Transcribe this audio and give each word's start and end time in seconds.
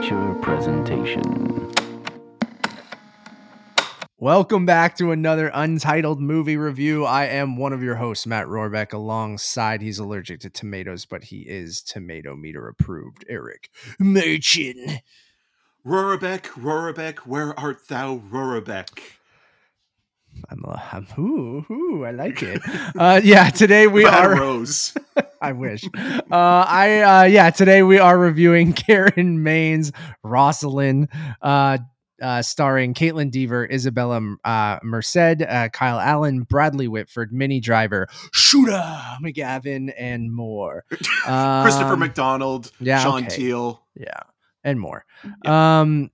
Amateur 0.00 0.34
presentation. 0.36 1.70
Welcome 4.16 4.64
back 4.64 4.96
to 4.96 5.10
another 5.10 5.50
untitled 5.52 6.22
movie 6.22 6.56
review. 6.56 7.04
I 7.04 7.26
am 7.26 7.58
one 7.58 7.74
of 7.74 7.82
your 7.82 7.96
hosts, 7.96 8.26
Matt 8.26 8.46
Rohrbeck. 8.46 8.94
Alongside, 8.94 9.82
he's 9.82 9.98
allergic 9.98 10.40
to 10.40 10.48
tomatoes, 10.48 11.04
but 11.04 11.24
he 11.24 11.40
is 11.40 11.82
tomato 11.82 12.34
meter 12.34 12.66
approved. 12.66 13.26
Eric 13.28 13.68
Machin. 13.98 15.00
Rorabeck, 15.84 16.44
Rorabeck, 16.44 17.18
where 17.18 17.58
art 17.60 17.86
thou, 17.88 18.22
Rorabeck? 18.30 19.19
I'm, 20.48 20.64
I'm 20.66 21.06
ooh, 21.18 21.64
ooh, 21.70 22.04
I 22.04 22.10
like 22.12 22.42
it. 22.42 22.62
Uh, 22.98 23.20
yeah, 23.22 23.50
today 23.50 23.86
we 23.86 24.04
If 24.04 24.08
I 24.08 24.10
had 24.12 24.24
a 24.24 24.28
are. 24.28 24.36
rose. 24.36 24.94
I 25.42 25.52
wish. 25.52 25.84
Uh, 25.94 26.20
I 26.30 27.00
uh, 27.00 27.24
yeah, 27.24 27.50
today 27.50 27.82
we 27.82 27.98
are 27.98 28.18
reviewing 28.18 28.72
Karen 28.74 29.42
Maine's, 29.42 29.92
Rosaline, 30.24 31.08
uh, 31.42 31.78
uh, 32.20 32.42
starring 32.42 32.92
Kaitlyn 32.94 33.30
Dever, 33.30 33.66
Isabela 33.68 34.36
uh, 34.44 34.78
Merced, 34.82 35.40
uh, 35.42 35.68
Kyle 35.70 35.98
Allen, 35.98 36.42
Bradley 36.42 36.88
Whitford, 36.88 37.32
Minnie 37.32 37.60
Driver, 37.60 38.08
Shooter 38.32 38.72
McGavin, 39.24 39.92
and 39.96 40.32
more. 40.34 40.84
Christopher 40.90 41.94
Um, 41.94 41.98
McDonald, 42.00 42.72
yeah, 42.80 43.02
Sean 43.02 43.24
okay. 43.24 43.36
Teale. 43.36 43.82
yeah, 43.94 44.20
and 44.64 44.78
more. 44.78 45.04
Um, 45.46 46.10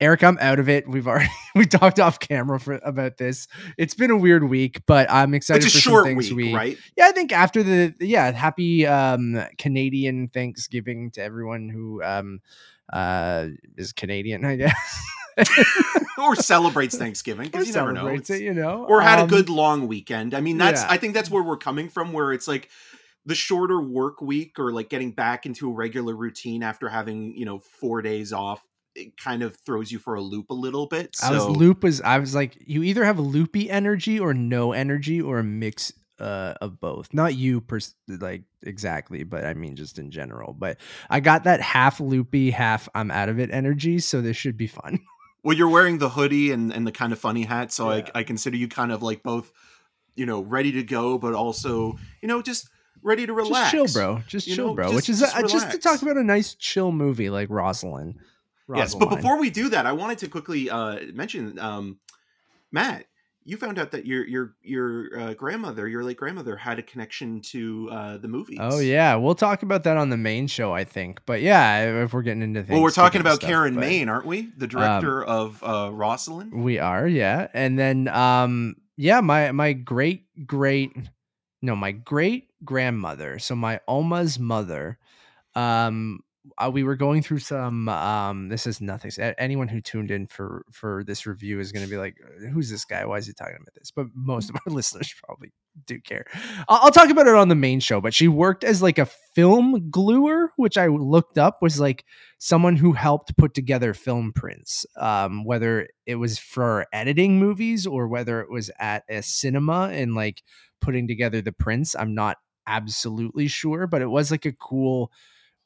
Eric, 0.00 0.22
I'm 0.24 0.36
out 0.40 0.58
of 0.58 0.68
it. 0.68 0.86
We've 0.88 1.06
already 1.08 1.30
we 1.54 1.64
talked 1.66 1.98
off 1.98 2.20
camera 2.20 2.60
for 2.60 2.74
about 2.84 3.16
this. 3.16 3.48
It's 3.78 3.94
been 3.94 4.10
a 4.10 4.16
weird 4.16 4.44
week, 4.44 4.82
but 4.86 5.10
I'm 5.10 5.32
excited 5.34 5.64
It's 5.64 5.74
a 5.74 5.78
for 5.78 5.82
some 5.82 5.92
short 5.92 6.04
things 6.06 6.30
week, 6.30 6.36
we 6.36 6.54
right? 6.54 6.78
yeah, 6.96 7.06
I 7.06 7.12
think 7.12 7.32
after 7.32 7.62
the 7.62 7.94
yeah, 8.00 8.30
happy 8.32 8.86
um 8.86 9.42
Canadian 9.58 10.28
Thanksgiving 10.28 11.10
to 11.12 11.22
everyone 11.22 11.68
who 11.70 12.02
um 12.02 12.40
uh 12.92 13.46
is 13.76 13.92
Canadian, 13.92 14.44
I 14.44 14.56
guess. 14.56 15.06
or 16.18 16.36
celebrates 16.36 16.96
Thanksgiving 16.98 17.46
because 17.46 17.66
you 17.66 17.74
never 17.74 17.92
know. 17.92 18.06
it, 18.08 18.28
you 18.28 18.52
know. 18.54 18.84
Or 18.88 19.00
had 19.00 19.18
a 19.18 19.22
Um, 19.22 19.28
good 19.28 19.48
long 19.48 19.86
weekend. 19.88 20.34
I 20.34 20.40
mean, 20.40 20.58
that's 20.58 20.82
yeah. 20.82 20.90
I 20.90 20.96
think 20.98 21.14
that's 21.14 21.30
where 21.30 21.42
we're 21.42 21.56
coming 21.56 21.88
from, 21.88 22.12
where 22.12 22.32
it's 22.32 22.46
like 22.48 22.68
the 23.24 23.34
shorter 23.34 23.80
work 23.80 24.20
week 24.20 24.58
or 24.58 24.72
like 24.72 24.88
getting 24.88 25.10
back 25.12 25.46
into 25.46 25.68
a 25.70 25.72
regular 25.72 26.14
routine 26.14 26.62
after 26.62 26.88
having 26.88 27.34
you 27.36 27.44
know 27.46 27.58
four 27.58 28.02
days 28.02 28.32
off. 28.32 28.62
It 28.96 29.16
kind 29.16 29.42
of 29.42 29.56
throws 29.56 29.92
you 29.92 29.98
for 29.98 30.14
a 30.14 30.20
loop 30.20 30.50
a 30.50 30.54
little 30.54 30.86
bit. 30.86 31.14
So 31.16 31.26
I 31.26 31.30
was 31.32 31.44
loop 31.44 31.82
was 31.82 32.00
I 32.00 32.18
was 32.18 32.34
like, 32.34 32.56
you 32.66 32.82
either 32.82 33.04
have 33.04 33.18
loopy 33.18 33.70
energy 33.70 34.18
or 34.18 34.32
no 34.34 34.72
energy 34.72 35.20
or 35.20 35.38
a 35.38 35.44
mix 35.44 35.92
uh 36.18 36.54
of 36.62 36.80
both. 36.80 37.12
Not 37.12 37.34
you 37.34 37.60
per 37.60 37.78
like 38.08 38.44
exactly, 38.62 39.22
but 39.22 39.44
I 39.44 39.52
mean 39.54 39.76
just 39.76 39.98
in 39.98 40.10
general. 40.10 40.54
But 40.54 40.78
I 41.10 41.20
got 41.20 41.44
that 41.44 41.60
half 41.60 42.00
loopy, 42.00 42.50
half 42.50 42.88
I'm 42.94 43.10
out 43.10 43.28
of 43.28 43.38
it 43.38 43.50
energy, 43.50 43.98
so 43.98 44.20
this 44.22 44.36
should 44.36 44.56
be 44.56 44.66
fun. 44.66 45.00
Well, 45.44 45.56
you're 45.56 45.68
wearing 45.68 45.98
the 45.98 46.08
hoodie 46.08 46.50
and, 46.50 46.72
and 46.72 46.84
the 46.84 46.90
kind 46.90 47.12
of 47.12 47.20
funny 47.20 47.44
hat, 47.44 47.70
so 47.70 47.88
Yeah. 47.92 48.08
I, 48.16 48.18
I 48.18 48.22
consider 48.24 48.56
you 48.56 48.66
kind 48.66 48.90
of 48.90 49.00
like 49.00 49.22
both, 49.22 49.52
you 50.16 50.26
know, 50.26 50.40
ready 50.42 50.72
to 50.72 50.82
go, 50.82 51.18
but 51.18 51.34
also, 51.34 51.96
you 52.20 52.26
know, 52.26 52.42
just 52.42 52.68
ready 53.00 53.26
to 53.26 53.32
relax. 53.32 53.70
Just 53.70 53.94
chill, 53.94 54.02
bro. 54.02 54.22
Just 54.26 54.48
You 54.48 54.56
chill, 54.56 54.66
know, 54.68 54.74
bro. 54.74 54.84
just- 54.86 54.96
Which 54.96 55.08
is 55.08 55.20
just 55.20 55.36
uh, 55.36 55.46
just 55.46 55.70
to 55.70 55.78
talk 55.78 56.02
about 56.02 56.16
a 56.16 56.24
nice 56.24 56.54
chill 56.54 56.90
movie 56.90 57.30
like 57.30 57.48
Rosaline. 57.48 58.16
Yes, 58.74 58.94
but 58.94 59.10
before 59.10 59.38
we 59.38 59.50
do 59.50 59.68
that, 59.68 59.86
I 59.86 59.92
wanted 59.92 60.18
to 60.18 60.28
quickly 60.28 60.68
uh, 60.68 60.98
mention, 61.14 61.58
um, 61.58 61.98
Matt, 62.72 63.06
you 63.44 63.56
found 63.56 63.78
out 63.78 63.92
that 63.92 64.04
your 64.04 64.26
your 64.26 64.56
your 64.60 65.20
uh, 65.20 65.34
grandmother, 65.34 65.86
your 65.86 66.02
late 66.02 66.16
grandmother, 66.16 66.56
had 66.56 66.80
a 66.80 66.82
connection 66.82 67.40
to 67.42 67.88
uh, 67.92 68.16
the 68.18 68.26
movies. 68.26 68.58
Oh 68.60 68.80
yeah, 68.80 69.14
we'll 69.14 69.36
talk 69.36 69.62
about 69.62 69.84
that 69.84 69.96
on 69.96 70.10
the 70.10 70.16
main 70.16 70.48
show, 70.48 70.72
I 70.74 70.82
think. 70.82 71.20
But 71.26 71.42
yeah, 71.42 72.02
if 72.02 72.12
we're 72.12 72.22
getting 72.22 72.42
into 72.42 72.62
things, 72.62 72.70
Well, 72.70 72.82
we're 72.82 72.90
talking 72.90 73.20
about 73.20 73.40
Karen 73.40 73.76
Maine, 73.76 74.08
aren't 74.08 74.26
we? 74.26 74.40
Um, 74.40 74.52
The 74.58 74.66
director 74.66 75.24
of 75.24 75.62
uh, 75.62 75.90
Rosaline. 75.92 76.50
We 76.50 76.80
are, 76.80 77.06
yeah. 77.06 77.46
And 77.54 77.78
then 77.78 78.08
um 78.08 78.76
yeah, 78.96 79.20
my 79.20 79.52
my 79.52 79.74
great 79.74 80.24
great 80.46 80.92
no, 81.62 81.76
my 81.76 81.92
great 81.92 82.50
grandmother, 82.64 83.38
so 83.38 83.54
my 83.54 83.80
Oma's 83.86 84.40
mother, 84.40 84.98
um 85.54 86.20
uh, 86.58 86.70
we 86.72 86.82
were 86.82 86.96
going 86.96 87.22
through 87.22 87.38
some 87.38 87.88
um 87.88 88.48
this 88.48 88.66
is 88.66 88.80
nothing 88.80 89.10
anyone 89.38 89.68
who 89.68 89.80
tuned 89.80 90.10
in 90.10 90.26
for 90.26 90.64
for 90.70 91.04
this 91.04 91.26
review 91.26 91.60
is 91.60 91.72
going 91.72 91.84
to 91.84 91.90
be 91.90 91.96
like 91.96 92.16
who's 92.52 92.70
this 92.70 92.84
guy? 92.84 93.04
Why 93.04 93.18
is 93.18 93.26
he 93.26 93.32
talking 93.32 93.56
about 93.60 93.74
this? 93.74 93.90
But 93.90 94.06
most 94.14 94.50
of 94.50 94.56
our 94.56 94.72
listeners 94.72 95.14
probably 95.24 95.52
do 95.86 96.00
care. 96.00 96.24
I'll, 96.68 96.84
I'll 96.84 96.90
talk 96.90 97.10
about 97.10 97.26
it 97.26 97.34
on 97.34 97.48
the 97.48 97.54
main 97.54 97.80
show 97.80 98.00
but 98.00 98.14
she 98.14 98.28
worked 98.28 98.64
as 98.64 98.82
like 98.82 98.98
a 98.98 99.06
film 99.34 99.90
gluer 99.90 100.50
which 100.56 100.78
i 100.78 100.86
looked 100.86 101.36
up 101.36 101.60
was 101.60 101.78
like 101.78 102.06
someone 102.38 102.76
who 102.76 102.92
helped 102.92 103.36
put 103.36 103.52
together 103.52 103.92
film 103.92 104.32
prints 104.32 104.86
um 104.96 105.44
whether 105.44 105.86
it 106.06 106.14
was 106.14 106.38
for 106.38 106.86
editing 106.94 107.38
movies 107.38 107.86
or 107.86 108.08
whether 108.08 108.40
it 108.40 108.50
was 108.50 108.70
at 108.78 109.04
a 109.10 109.22
cinema 109.22 109.90
and 109.92 110.14
like 110.14 110.42
putting 110.80 111.08
together 111.08 111.42
the 111.42 111.52
prints. 111.52 111.96
I'm 111.96 112.14
not 112.14 112.38
absolutely 112.66 113.46
sure 113.46 113.86
but 113.86 114.02
it 114.02 114.06
was 114.06 114.30
like 114.30 114.44
a 114.44 114.52
cool 114.52 115.12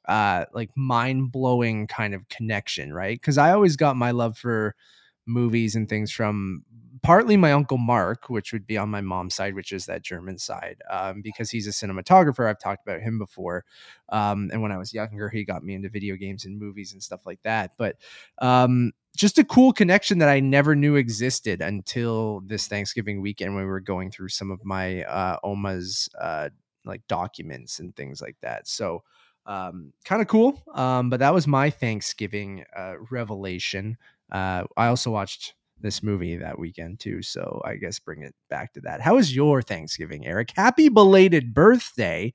uh 0.06 0.44
like 0.52 0.70
mind-blowing 0.76 1.86
kind 1.86 2.14
of 2.14 2.28
connection 2.28 2.92
right? 2.92 3.20
Because 3.20 3.38
i 3.38 3.52
always 3.52 3.76
got 3.76 3.96
my 3.96 4.10
love 4.10 4.36
for 4.38 4.74
movies 5.26 5.76
and 5.76 5.88
things 5.88 6.10
from 6.10 6.64
partly 7.02 7.36
my 7.36 7.52
uncle 7.52 7.78
mark 7.78 8.28
which 8.28 8.52
would 8.52 8.66
be 8.66 8.76
on 8.76 8.88
my 8.88 9.00
mom's 9.00 9.34
side 9.34 9.54
which 9.54 9.72
is 9.72 9.86
that 9.86 10.02
german 10.02 10.36
side 10.38 10.82
um, 10.90 11.22
because 11.22 11.50
he's 11.50 11.66
a 11.66 11.70
cinematographer. 11.70 12.48
I've 12.48 12.58
talked 12.58 12.86
about 12.86 13.00
him 13.00 13.18
before 13.18 13.64
um, 14.08 14.50
and 14.52 14.60
when 14.62 14.72
i 14.72 14.78
was 14.78 14.92
younger 14.92 15.28
he 15.28 15.44
got 15.44 15.62
me 15.62 15.74
into 15.74 15.88
video 15.88 16.16
games 16.16 16.44
and 16.44 16.58
movies 16.58 16.92
and 16.92 17.02
stuff 17.02 17.20
like 17.24 17.40
that. 17.42 17.72
But 17.78 17.96
um, 18.38 18.92
just 19.16 19.38
a 19.38 19.44
cool 19.44 19.72
connection 19.72 20.18
that 20.18 20.28
i 20.28 20.40
never 20.40 20.74
knew 20.74 20.96
existed 20.96 21.60
until 21.60 22.40
this 22.46 22.66
thanksgiving 22.66 23.20
weekend 23.20 23.54
when 23.54 23.64
we 23.64 23.70
were 23.70 23.80
going 23.80 24.10
through 24.10 24.28
some 24.28 24.50
of 24.50 24.64
my 24.64 25.02
uh, 25.04 25.36
oma's 25.44 26.08
uh, 26.20 26.48
like 26.84 27.06
documents 27.08 27.78
and 27.78 27.94
things 27.96 28.20
like 28.20 28.36
that. 28.42 28.66
So 28.68 29.02
um, 29.50 29.92
kind 30.04 30.22
of 30.22 30.28
cool. 30.28 30.62
Um, 30.74 31.10
but 31.10 31.18
that 31.20 31.34
was 31.34 31.46
my 31.46 31.70
Thanksgiving 31.70 32.64
uh, 32.76 32.94
revelation. 33.10 33.98
Uh, 34.30 34.64
I 34.76 34.86
also 34.86 35.10
watched 35.10 35.54
this 35.80 36.02
movie 36.02 36.36
that 36.36 36.58
weekend 36.58 37.00
too, 37.00 37.20
so 37.20 37.60
I 37.64 37.74
guess 37.74 37.98
bring 37.98 38.22
it 38.22 38.34
back 38.48 38.72
to 38.74 38.80
that. 38.82 39.00
How 39.00 39.16
was 39.16 39.34
your 39.34 39.60
Thanksgiving, 39.60 40.24
Eric? 40.24 40.52
Happy 40.54 40.88
belated 40.88 41.52
birthday! 41.52 42.32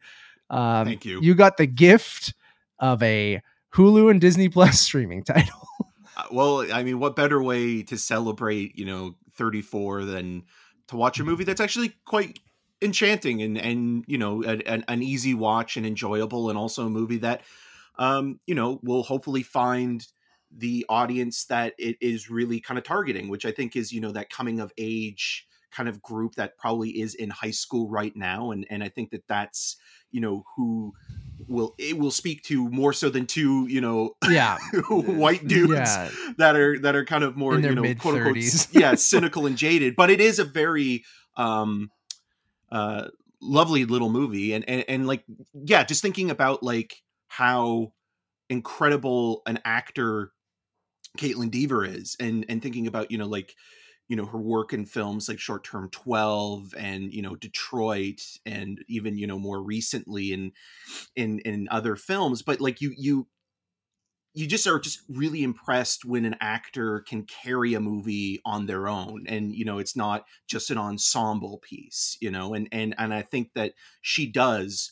Um, 0.50 0.86
Thank 0.86 1.06
you. 1.06 1.22
You 1.22 1.36
got 1.36 1.56
the 1.58 1.68
gift 1.68 2.34
of 2.80 3.02
a 3.02 3.42
Hulu 3.74 4.12
and 4.12 4.20
Disney 4.20 4.50
Plus 4.50 4.80
streaming 4.82 5.24
title. 5.24 5.68
Uh, 6.18 6.24
well, 6.32 6.74
I 6.74 6.84
mean, 6.84 7.00
what 7.00 7.16
better 7.16 7.42
way 7.42 7.82
to 7.84 7.98
celebrate, 7.98 8.78
you 8.78 8.86
know, 8.86 9.16
34 9.34 10.06
than 10.06 10.44
to 10.88 10.98
watch 10.98 11.20
a 11.20 11.24
movie 11.24 11.44
that's 11.46 11.62
actually 11.62 11.94
quite 12.06 12.40
enchanting 12.82 13.42
and 13.42 13.58
and 13.58 14.04
you 14.08 14.18
know 14.18 14.44
an, 14.44 14.84
an, 14.88 15.02
easy 15.02 15.34
watch 15.34 15.78
and 15.78 15.86
enjoyable 15.86 16.50
and 16.50 16.58
also 16.58 16.86
a 16.86 16.90
movie 16.90 17.18
that 17.18 17.42
um 17.98 18.40
you 18.46 18.54
know 18.54 18.80
will 18.84 19.04
hopefully 19.04 19.44
find 19.44 20.08
the 20.56 20.86
audience 20.90 21.46
that 21.46 21.74
it 21.78 21.96
is 22.02 22.30
really 22.30 22.60
kind 22.60 22.78
of 22.78 22.84
targeting 22.84 23.30
which 23.30 23.46
i 23.46 23.52
think 23.52 23.76
is 23.76 23.92
you 23.92 24.02
know 24.02 24.12
that 24.12 24.30
coming 24.30 24.60
of 24.60 24.74
age 24.78 25.48
kind 25.72 25.90
of 25.90 26.02
group 26.02 26.36
that 26.36 26.58
probably 26.58 26.90
is 26.90 27.16
in 27.16 27.30
high 27.30 27.52
school 27.52 27.90
right 27.90 28.16
now 28.16 28.52
and 28.52 28.66
and 28.70 28.84
i 28.84 28.90
think 28.90 29.10
that 29.10 29.28
that's 29.28 29.78
you 30.12 30.22
know 30.22 30.44
who 30.56 30.94
will 31.48 31.76
it 31.78 31.98
will 31.98 32.12
speak 32.12 32.42
to 32.44 32.70
more 32.70 32.94
so 32.94 33.10
than 33.10 33.26
two 33.26 33.68
you 33.68 33.82
know 33.82 34.16
yeah, 34.30 34.58
white 34.90 35.46
dudes 35.48 35.74
yeah, 35.74 36.10
that 36.38 36.56
are 36.56 36.80
that 36.80 36.96
are 36.96 37.04
kind 37.04 37.24
of 37.24 37.36
more 37.36 37.60
you 37.60 37.76
know 37.76 37.96
quote 37.96 38.16
unquote 38.16 38.74
yeah 38.74 38.96
cynical 38.96 39.46
and 39.46 39.58
jaded 39.58 39.96
but 39.96 40.10
it 40.10 40.22
is 40.22 40.40
a 40.40 40.46
very 40.46 41.04
um 41.36 41.90
uh 42.72 43.08
lovely 43.42 43.86
little 43.86 44.10
movie 44.10 44.54
and 44.54 44.68
and, 44.68 44.86
and 44.88 45.08
like 45.08 45.24
yeah 45.54 45.84
just 45.84 46.02
thinking 46.02 46.32
about 46.32 46.64
like 46.64 47.02
how 47.28 47.92
incredible 48.50 49.42
an 49.46 49.60
actor 49.66 50.32
Kaitlyn 51.18 51.52
Dever 51.52 51.86
is 51.86 52.16
and 52.20 52.46
and 52.50 52.62
thinking 52.62 52.88
about 52.88 53.12
you 53.12 53.18
know 53.18 53.28
like 53.28 53.56
you 54.08 54.16
know 54.16 54.26
her 54.26 54.40
work 54.40 54.74
in 54.74 54.86
films 54.86 55.28
like 55.28 55.40
short 55.40 55.64
term 55.64 55.90
12 55.92 56.74
and 56.78 57.14
you 57.14 57.22
know 57.22 57.36
Detroit 57.36 58.22
and 58.46 58.84
even 58.88 59.18
you 59.18 59.28
know 59.28 59.40
more 59.40 59.62
recently 59.62 60.32
in 60.32 60.52
in 61.16 61.40
in 61.40 61.68
other 61.72 61.96
films 61.96 62.42
but 62.42 62.62
like 62.62 62.82
you 62.82 62.94
you 62.98 63.28
you 64.36 64.46
just 64.46 64.68
are 64.68 64.80
just 64.80 65.00
really 65.10 65.44
impressed 65.44 66.04
when 66.04 66.26
an 66.26 66.36
actor 66.42 67.00
can 67.00 67.24
carry 67.24 67.74
a 67.74 67.80
movie 67.80 68.42
on 68.46 68.66
their 68.66 68.88
own 68.88 69.26
and 69.28 69.56
you 69.56 69.66
know 69.66 69.80
it's 69.80 69.96
not 69.96 70.26
just 70.46 70.70
an 70.70 70.78
ensemble 70.78 71.58
piece 71.60 72.18
you 72.20 72.30
know 72.30 72.54
and 72.54 72.68
and 72.72 72.94
and 72.98 73.14
I 73.14 73.22
think 73.22 73.54
that 73.56 73.74
she 74.02 74.28
does 74.28 74.92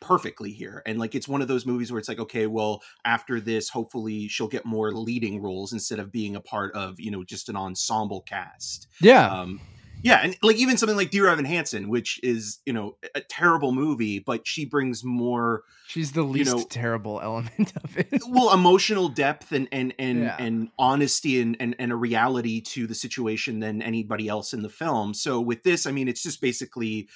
perfectly 0.00 0.50
here 0.50 0.82
and 0.84 0.98
like 0.98 1.14
it's 1.14 1.28
one 1.28 1.40
of 1.40 1.46
those 1.46 1.64
movies 1.64 1.92
where 1.92 1.98
it's 2.00 2.08
like 2.08 2.18
okay 2.18 2.48
well 2.48 2.82
after 3.04 3.40
this 3.40 3.68
hopefully 3.68 4.26
she'll 4.26 4.48
get 4.48 4.64
more 4.64 4.90
leading 4.90 5.40
roles 5.40 5.72
instead 5.72 6.00
of 6.00 6.10
being 6.10 6.34
a 6.34 6.40
part 6.40 6.74
of 6.74 6.98
you 6.98 7.10
know 7.10 7.22
just 7.22 7.48
an 7.48 7.54
ensemble 7.54 8.20
cast 8.20 8.88
yeah. 9.00 9.28
um 9.28 9.60
Yeah, 10.02 10.20
and 10.22 10.36
like 10.42 10.56
even 10.56 10.76
something 10.76 10.96
like 10.96 11.10
Dear 11.10 11.28
Evan 11.28 11.44
Hansen, 11.44 11.88
which 11.88 12.18
is 12.22 12.58
you 12.66 12.72
know 12.72 12.96
a 13.14 13.20
terrible 13.20 13.72
movie, 13.72 14.18
but 14.18 14.46
she 14.46 14.64
brings 14.64 15.04
more 15.04 15.62
She's 15.86 16.12
the 16.12 16.22
least 16.22 16.54
know- 16.56 16.64
terrible 16.68 17.20
element 17.22 17.72
of 17.84 17.96
it. 17.96 18.08
well 18.28 18.52
emotional 18.52 19.08
depth 19.08 19.52
and 19.52 19.68
and 19.72 19.94
and 19.98 20.20
Yeah. 20.24 20.36
and 20.38 20.68
honesty 20.78 21.40
and, 21.40 21.56
and 21.60 21.76
and 21.78 21.92
a 21.92 21.96
reality 21.96 22.60
to 22.62 22.86
the 22.86 22.94
situation 22.94 23.60
than 23.60 23.80
anybody 23.82 24.28
else 24.28 24.52
in 24.52 24.62
the 24.62 24.68
film. 24.68 25.14
So 25.14 25.40
with 25.40 25.62
this, 25.62 25.86
I 25.86 25.92
mean, 25.92 26.08
it's 26.08 26.22
just 26.22 26.40
basically 26.40 27.08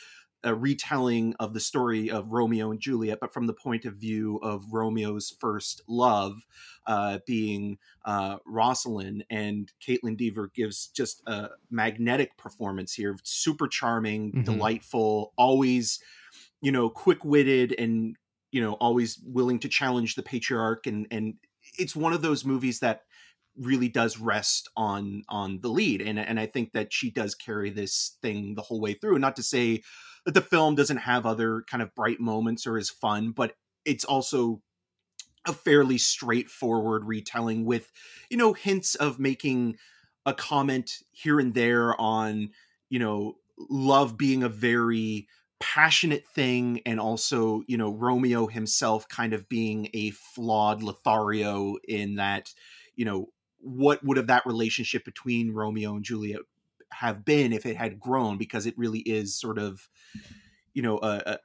a 0.47 0.55
retelling 0.55 1.35
of 1.41 1.55
the 1.55 1.61
story 1.61 2.11
of 2.11 2.33
Romeo 2.33 2.71
and 2.71 2.81
Juliet, 2.81 3.19
but 3.21 3.35
from 3.35 3.47
the 3.47 3.55
point 3.55 3.85
of 3.85 3.97
view 3.97 4.39
of 4.39 4.73
Romeo's 4.73 5.37
first 5.41 5.83
love, 5.89 6.47
uh, 6.87 7.19
being 7.27 7.79
uh, 8.05 8.39
Rosaline, 8.47 9.25
and 9.29 9.73
Kaitlyn 9.87 10.17
Dever 10.17 10.51
gives 10.55 10.89
just 10.89 11.23
a 11.27 11.51
magnetic 11.71 12.37
performance 12.39 12.95
here, 12.95 13.17
super 13.25 13.69
charming, 13.69 14.37
Mhm. 14.37 14.45
delightful, 14.45 15.35
always, 15.37 16.01
you 16.61 16.73
know, 16.73 16.89
quick 16.91 17.25
witted 17.25 17.75
and 17.79 18.17
you 18.53 18.61
know 18.61 18.75
always 18.75 19.19
willing 19.25 19.59
to 19.59 19.69
challenge 19.69 20.15
the 20.15 20.23
patriarch 20.23 20.87
and 20.87 21.07
and 21.11 21.35
it's 21.79 21.97
one 21.97 22.13
of 22.13 22.23
those 22.23 22.45
movies 22.45 22.79
that 22.81 23.03
really 23.57 23.89
does 23.89 24.19
rest 24.19 24.69
on 24.77 25.23
on 25.29 25.61
the 25.63 25.69
lead 25.69 26.01
and 26.01 26.19
and 26.19 26.39
I 26.39 26.47
think 26.47 26.73
that 26.73 26.93
she 26.93 27.11
does 27.11 27.35
carry 27.35 27.71
this 27.71 28.19
thing 28.23 28.55
the 28.55 28.63
whole 28.63 28.81
way 28.81 28.95
through 28.95 29.19
not 29.19 29.35
to 29.37 29.43
say 29.43 29.83
that 30.27 30.35
the 30.35 30.43
film 30.43 30.75
doesn't 30.75 30.99
have 30.99 31.25
other 31.25 31.63
kind 31.71 31.83
of 31.83 31.95
bright 31.95 32.21
moments 32.21 32.67
or 32.67 32.77
is 32.77 32.91
fun 32.91 33.31
but 33.31 33.55
it's 33.85 34.05
also 34.05 34.61
a 35.47 35.53
fairly 35.53 35.97
straightforward 35.97 37.05
retelling 37.05 37.65
with 37.65 37.91
you 38.31 38.37
know 38.37 38.53
hints 38.53 38.95
of 38.97 39.19
making 39.19 39.77
a 40.27 40.35
comment 40.35 40.99
here 41.13 41.41
and 41.41 41.55
there 41.55 41.99
on 42.01 42.51
you 42.91 42.99
know 42.99 43.37
love 43.71 44.19
being 44.19 44.43
a 44.43 44.49
very 44.49 45.27
passionate 45.59 46.27
thing 46.27 46.83
and 46.85 47.01
also 47.01 47.63
you 47.67 47.79
know 47.79 47.91
romeo 47.91 48.47
himself 48.47 49.09
kind 49.09 49.33
of 49.33 49.49
being 49.49 49.89
a 49.95 50.11
flawed 50.11 50.83
lothario 50.83 51.77
in 51.89 52.17
that 52.17 52.53
you 52.95 53.05
know 53.05 53.29
what 53.59 54.05
would 54.05 54.19
have 54.19 54.27
that 54.27 54.45
relationship 54.45 55.05
between 55.05 55.53
romeo 55.53 55.95
and 55.95 56.05
juliet 56.05 56.43
have 56.93 57.25
been 57.25 57.53
if 57.53 57.67
it 57.67 57.77
had 57.77 58.01
grown 58.01 58.39
because 58.39 58.67
it 58.67 58.77
really 58.77 59.01
is 59.01 59.39
sort 59.39 59.59
of 59.59 59.89
you 60.73 60.83
know 60.83 60.99
a, 60.99 61.23
a 61.27 61.39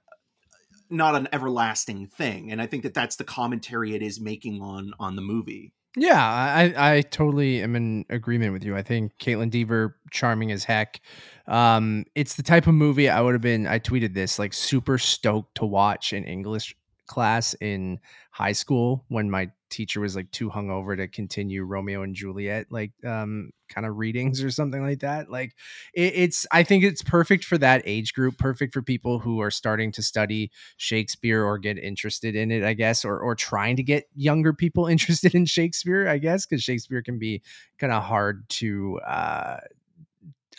not 0.90 1.16
an 1.16 1.28
everlasting 1.32 2.08
thing 2.08 2.52
and 2.52 2.62
i 2.62 2.66
think 2.66 2.84
that 2.84 2.94
that's 2.94 3.16
the 3.16 3.24
commentary 3.24 3.96
it 3.96 4.02
is 4.02 4.20
making 4.20 4.62
on 4.62 4.94
on 5.00 5.16
the 5.16 5.22
movie 5.22 5.74
Yeah, 5.98 6.24
I, 6.24 6.74
I 6.78 7.02
totally 7.02 7.62
am 7.62 7.76
in 7.76 8.06
agreement 8.10 8.54
with 8.54 8.64
you. 8.64 8.78
I 8.78 8.82
think 8.82 9.18
Kaitlyn 9.18 9.50
Dever, 9.50 9.98
charming 10.10 10.50
as 10.50 10.64
heck. 10.64 11.02
Um, 11.48 12.06
it's 12.16 12.36
the 12.36 12.44
type 12.44 12.66
of 12.66 12.74
movie 12.74 13.10
I 13.10 13.20
would 13.20 13.34
have 13.34 13.42
been. 13.42 13.68
I 13.68 13.80
tweeted 13.80 14.14
this 14.14 14.40
like 14.40 14.54
super 14.54 14.98
stoked 14.98 15.56
to 15.56 15.66
watch 15.66 16.14
in 16.14 16.24
English 16.24 16.78
class 17.08 17.54
in 17.56 18.00
high 18.32 18.54
school 18.54 19.04
when 19.10 19.30
my 19.30 19.52
teacher 19.71 20.00
was 20.00 20.15
like 20.15 20.29
too 20.31 20.50
hungover 20.50 20.95
to 20.95 21.07
continue 21.07 21.63
Romeo 21.63 22.03
and 22.03 22.15
Juliet 22.15 22.68
like 22.69 22.91
um 23.06 23.51
kind 23.69 23.88
of 23.88 23.97
readings 23.97 24.44
or 24.44 24.51
something 24.51 24.83
like 24.83 25.00
that. 25.00 25.31
Like 25.31 25.56
it, 25.94 26.13
it's 26.15 26.45
I 26.51 26.63
think 26.63 26.83
it's 26.83 27.01
perfect 27.01 27.45
for 27.45 27.57
that 27.57 27.81
age 27.85 28.13
group, 28.13 28.38
perfect 28.38 28.73
for 28.73 28.81
people 28.81 29.19
who 29.19 29.39
are 29.41 29.51
starting 29.51 29.91
to 29.94 30.03
study 30.03 30.51
Shakespeare 30.77 31.44
or 31.44 31.57
get 31.57 31.77
interested 31.77 32.35
in 32.35 32.51
it, 32.51 32.63
I 32.63 32.73
guess, 32.73 33.03
or 33.03 33.19
or 33.19 33.35
trying 33.35 33.77
to 33.77 33.83
get 33.83 34.06
younger 34.15 34.53
people 34.53 34.85
interested 34.88 35.33
in 35.33 35.45
Shakespeare, 35.45 36.07
I 36.07 36.18
guess, 36.18 36.45
because 36.45 36.62
Shakespeare 36.63 37.01
can 37.01 37.18
be 37.18 37.41
kind 37.79 37.94
of 37.94 38.03
hard 38.03 38.47
to 38.50 39.00
uh 39.00 39.57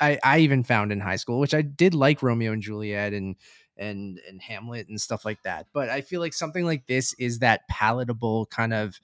I, 0.01 0.19
I 0.25 0.39
even 0.39 0.65
found 0.65 0.91
in 0.91 1.01
high 1.01 1.17
school, 1.17 1.39
which 1.39 1.55
I 1.55 1.63
did 1.63 1.95
like 1.95 2.23
Romeo 2.23 2.53
and 2.53 2.63
Juliet 2.63 3.13
and 3.13 3.37
and 3.77 4.21
and 4.29 4.41
Hamlet 4.41 4.89
and 4.89 5.01
stuff 5.01 5.25
like 5.25 5.43
that. 5.43 5.67
But 5.73 5.89
I 5.89 6.01
feel 6.01 6.21
like 6.21 6.35
something 6.35 6.65
like 6.65 6.87
this 6.87 7.15
is 7.15 7.41
that 7.41 7.67
palatable 7.69 8.47
kind 8.47 8.73
of 8.75 8.99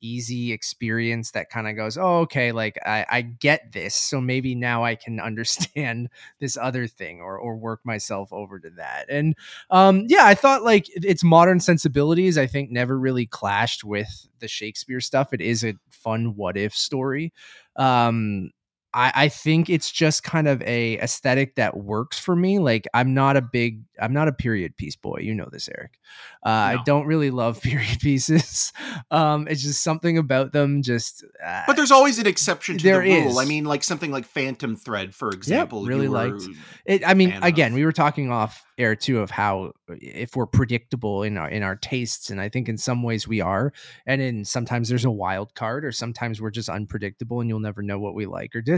easy 0.00 0.52
experience 0.52 1.32
that 1.32 1.50
kind 1.50 1.66
of 1.68 1.76
goes, 1.76 1.98
oh, 1.98 2.20
okay, 2.20 2.52
like 2.52 2.78
I, 2.84 3.04
I 3.08 3.22
get 3.22 3.72
this. 3.72 3.94
So 3.94 4.20
maybe 4.20 4.54
now 4.54 4.84
I 4.84 4.94
can 4.94 5.20
understand 5.28 6.08
this 6.40 6.56
other 6.56 6.86
thing 6.86 7.20
or 7.20 7.38
or 7.38 7.56
work 7.56 7.80
myself 7.84 8.32
over 8.32 8.58
to 8.60 8.70
that. 8.76 9.06
And 9.08 9.34
um 9.70 10.04
yeah, 10.08 10.26
I 10.26 10.34
thought 10.34 10.62
like 10.62 10.86
its 10.88 11.24
modern 11.24 11.60
sensibilities, 11.60 12.38
I 12.38 12.46
think, 12.46 12.70
never 12.70 12.98
really 12.98 13.26
clashed 13.26 13.84
with 13.84 14.28
the 14.40 14.48
Shakespeare 14.48 15.00
stuff. 15.00 15.32
It 15.32 15.40
is 15.40 15.64
a 15.64 15.74
fun 15.90 16.36
what 16.36 16.56
if 16.56 16.74
story. 16.74 17.32
Um 17.76 18.50
I, 18.94 19.12
I 19.14 19.28
think 19.28 19.68
it's 19.68 19.90
just 19.90 20.24
kind 20.24 20.48
of 20.48 20.62
a 20.62 20.98
aesthetic 20.98 21.56
that 21.56 21.76
works 21.76 22.18
for 22.18 22.34
me. 22.34 22.58
Like 22.58 22.86
I'm 22.94 23.12
not 23.12 23.36
a 23.36 23.42
big, 23.42 23.82
I'm 24.00 24.14
not 24.14 24.28
a 24.28 24.32
period 24.32 24.76
piece 24.76 24.96
boy. 24.96 25.18
You 25.20 25.34
know 25.34 25.48
this, 25.50 25.68
Eric. 25.68 25.98
Uh, 26.44 26.48
I 26.48 26.82
don't 26.84 27.06
really 27.06 27.30
love 27.30 27.60
period 27.62 28.00
pieces. 28.00 28.72
Um, 29.10 29.46
it's 29.48 29.62
just 29.62 29.82
something 29.82 30.16
about 30.16 30.52
them. 30.52 30.82
Just, 30.82 31.24
uh, 31.44 31.64
but 31.66 31.76
there's 31.76 31.90
always 31.90 32.18
an 32.18 32.26
exception 32.26 32.78
to 32.78 32.84
the 32.84 32.98
rule 32.98 33.30
is. 33.30 33.38
i 33.38 33.44
mean 33.44 33.64
like 33.64 33.84
something 33.84 34.10
like 34.10 34.24
phantom 34.24 34.76
thread 34.76 35.14
for 35.14 35.30
example 35.30 35.84
really 35.84 36.04
you 36.06 36.10
liked. 36.10 36.44
it, 36.84 37.06
I 37.06 37.14
mean, 37.14 37.38
again, 37.42 37.72
of. 37.72 37.76
we 37.76 37.84
were 37.84 37.92
talking 37.92 38.30
off 38.30 38.64
air 38.78 38.94
too 38.94 39.20
of 39.20 39.30
how 39.30 39.72
uh, 39.90 39.94
if 40.00 40.36
we're 40.36 40.46
predictable 40.46 41.22
in 41.24 41.36
our 41.36 41.48
in 41.48 41.62
our 41.62 41.76
tastes, 41.76 42.30
and 42.30 42.40
I 42.40 42.48
think 42.48 42.68
in 42.68 42.78
some 42.78 43.02
ways 43.02 43.28
we 43.28 43.40
are, 43.40 43.72
and 44.06 44.22
in 44.22 44.44
sometimes 44.44 44.88
there's 44.88 45.04
a 45.04 45.10
wild 45.10 45.54
card, 45.54 45.84
or 45.84 45.92
sometimes 45.92 46.40
we're 46.40 46.50
just 46.50 46.68
unpredictable, 46.68 47.40
and 47.40 47.50
you'll 47.50 47.60
never 47.60 47.82
know 47.82 47.98
what 47.98 48.14
we 48.14 48.26
like 48.26 48.54
or 48.54 48.62
dislike. 48.62 48.77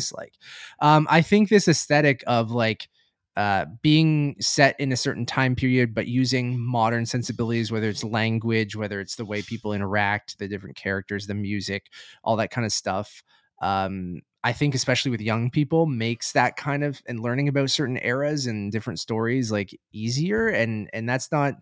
Um, 0.80 1.06
I 1.10 1.22
think 1.22 1.48
this 1.48 1.68
aesthetic 1.68 2.24
of 2.26 2.50
like 2.50 2.88
uh, 3.36 3.66
being 3.82 4.36
set 4.40 4.78
in 4.80 4.92
a 4.92 4.96
certain 4.96 5.24
time 5.24 5.54
period, 5.54 5.94
but 5.94 6.06
using 6.06 6.58
modern 6.58 7.06
sensibilities, 7.06 7.70
whether 7.70 7.88
it's 7.88 8.04
language, 8.04 8.76
whether 8.76 9.00
it's 9.00 9.16
the 9.16 9.24
way 9.24 9.40
people 9.40 9.72
interact, 9.72 10.38
the 10.38 10.48
different 10.48 10.76
characters, 10.76 11.26
the 11.26 11.34
music, 11.34 11.86
all 12.24 12.36
that 12.36 12.50
kind 12.50 12.64
of 12.64 12.72
stuff. 12.72 13.22
Um, 13.62 14.20
I 14.42 14.52
think, 14.52 14.74
especially 14.74 15.10
with 15.10 15.20
young 15.20 15.50
people, 15.50 15.86
makes 15.86 16.32
that 16.32 16.56
kind 16.56 16.82
of 16.82 17.00
and 17.06 17.20
learning 17.20 17.48
about 17.48 17.70
certain 17.70 17.98
eras 18.02 18.46
and 18.46 18.72
different 18.72 18.98
stories 18.98 19.52
like 19.52 19.78
easier. 19.92 20.48
And 20.48 20.90
and 20.92 21.08
that's 21.08 21.30
not 21.30 21.54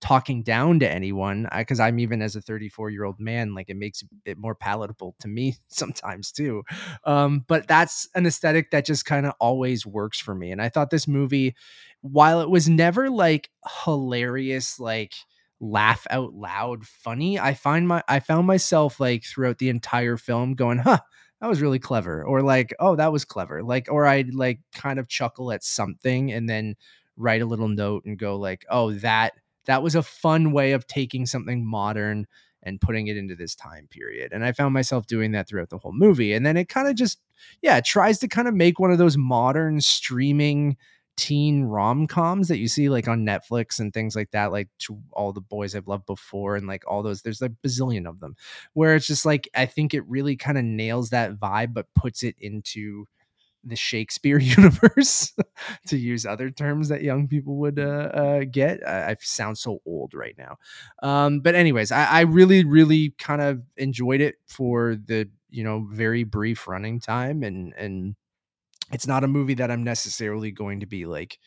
talking 0.00 0.42
down 0.42 0.78
to 0.80 0.90
anyone 0.90 1.48
because 1.56 1.80
I'm 1.80 1.98
even 1.98 2.20
as 2.20 2.36
a 2.36 2.40
34 2.40 2.90
year 2.90 3.04
old 3.04 3.18
man, 3.18 3.54
like 3.54 3.70
it 3.70 3.76
makes 3.76 4.02
it 4.24 4.38
more 4.38 4.54
palatable 4.54 5.14
to 5.20 5.28
me 5.28 5.56
sometimes 5.68 6.32
too. 6.32 6.62
Um, 7.04 7.44
but 7.46 7.66
that's 7.66 8.08
an 8.14 8.26
aesthetic 8.26 8.70
that 8.70 8.84
just 8.84 9.04
kind 9.04 9.26
of 9.26 9.32
always 9.40 9.86
works 9.86 10.20
for 10.20 10.34
me. 10.34 10.52
And 10.52 10.60
I 10.60 10.68
thought 10.68 10.90
this 10.90 11.08
movie, 11.08 11.54
while 12.02 12.40
it 12.40 12.50
was 12.50 12.68
never 12.68 13.10
like 13.10 13.50
hilarious, 13.84 14.78
like 14.78 15.14
laugh 15.60 16.06
out 16.10 16.34
loud 16.34 16.86
funny, 16.86 17.38
I 17.38 17.54
find 17.54 17.88
my 17.88 18.02
I 18.06 18.20
found 18.20 18.46
myself 18.46 19.00
like 19.00 19.24
throughout 19.24 19.58
the 19.58 19.70
entire 19.70 20.16
film 20.18 20.54
going, 20.54 20.78
huh, 20.78 20.98
that 21.40 21.48
was 21.48 21.62
really 21.62 21.78
clever. 21.78 22.22
Or 22.22 22.42
like, 22.42 22.74
oh, 22.78 22.96
that 22.96 23.12
was 23.12 23.24
clever. 23.24 23.62
Like, 23.62 23.88
or 23.90 24.06
I'd 24.06 24.34
like 24.34 24.60
kind 24.74 24.98
of 24.98 25.08
chuckle 25.08 25.52
at 25.52 25.64
something 25.64 26.32
and 26.32 26.48
then 26.48 26.76
write 27.16 27.42
a 27.42 27.46
little 27.46 27.68
note 27.68 28.04
and 28.04 28.18
go 28.18 28.36
like, 28.36 28.64
oh, 28.70 28.92
that 28.92 29.32
that 29.66 29.82
was 29.82 29.94
a 29.94 30.02
fun 30.02 30.52
way 30.52 30.72
of 30.72 30.86
taking 30.86 31.26
something 31.26 31.64
modern 31.64 32.26
and 32.62 32.80
putting 32.80 33.06
it 33.06 33.16
into 33.16 33.36
this 33.36 33.54
time 33.54 33.86
period. 33.90 34.32
And 34.32 34.44
I 34.44 34.52
found 34.52 34.74
myself 34.74 35.06
doing 35.06 35.32
that 35.32 35.48
throughout 35.48 35.70
the 35.70 35.78
whole 35.78 35.92
movie. 35.92 36.32
And 36.32 36.44
then 36.44 36.56
it 36.56 36.68
kind 36.68 36.88
of 36.88 36.96
just, 36.96 37.20
yeah, 37.62 37.76
it 37.76 37.84
tries 37.84 38.18
to 38.20 38.28
kind 38.28 38.48
of 38.48 38.54
make 38.54 38.80
one 38.80 38.90
of 38.90 38.98
those 38.98 39.16
modern 39.16 39.80
streaming 39.80 40.76
teen 41.16 41.64
rom-coms 41.64 42.48
that 42.48 42.58
you 42.58 42.68
see 42.68 42.88
like 42.88 43.08
on 43.08 43.24
Netflix 43.24 43.78
and 43.78 43.94
things 43.94 44.14
like 44.14 44.32
that, 44.32 44.52
like 44.52 44.68
to 44.80 45.00
all 45.12 45.32
the 45.32 45.40
boys 45.40 45.74
I've 45.74 45.88
loved 45.88 46.06
before 46.06 46.56
and 46.56 46.66
like 46.66 46.82
all 46.86 47.02
those, 47.02 47.22
there's 47.22 47.40
like 47.40 47.52
bazillion 47.64 48.06
of 48.06 48.20
them 48.20 48.34
where 48.74 48.94
it's 48.94 49.06
just 49.06 49.24
like, 49.24 49.48
I 49.54 49.66
think 49.66 49.94
it 49.94 50.06
really 50.08 50.36
kind 50.36 50.58
of 50.58 50.64
nails 50.64 51.10
that 51.10 51.36
vibe, 51.36 51.72
but 51.72 51.86
puts 51.94 52.22
it 52.22 52.34
into 52.38 53.06
the 53.66 53.76
Shakespeare 53.76 54.38
universe, 54.58 55.32
to 55.88 55.96
use 55.96 56.24
other 56.24 56.50
terms 56.50 56.88
that 56.88 57.02
young 57.02 57.28
people 57.28 57.56
would 57.56 57.78
uh, 57.78 58.10
uh, 58.14 58.44
get. 58.50 58.86
I, 58.86 59.10
I 59.10 59.16
sound 59.20 59.58
so 59.58 59.80
old 59.86 60.14
right 60.14 60.36
now. 60.38 60.56
Um, 61.02 61.40
but 61.40 61.54
anyways, 61.54 61.92
I, 61.92 62.04
I 62.04 62.20
really, 62.22 62.64
really 62.64 63.14
kind 63.18 63.42
of 63.42 63.62
enjoyed 63.76 64.20
it 64.20 64.36
for 64.46 64.96
the 64.96 65.28
you 65.50 65.64
know 65.64 65.86
very 65.90 66.24
brief 66.24 66.66
running 66.68 67.00
time, 67.00 67.42
and 67.42 67.74
and 67.76 68.16
it's 68.92 69.06
not 69.06 69.24
a 69.24 69.28
movie 69.28 69.54
that 69.54 69.70
I'm 69.70 69.84
necessarily 69.84 70.50
going 70.50 70.80
to 70.80 70.86
be 70.86 71.06
like 71.06 71.38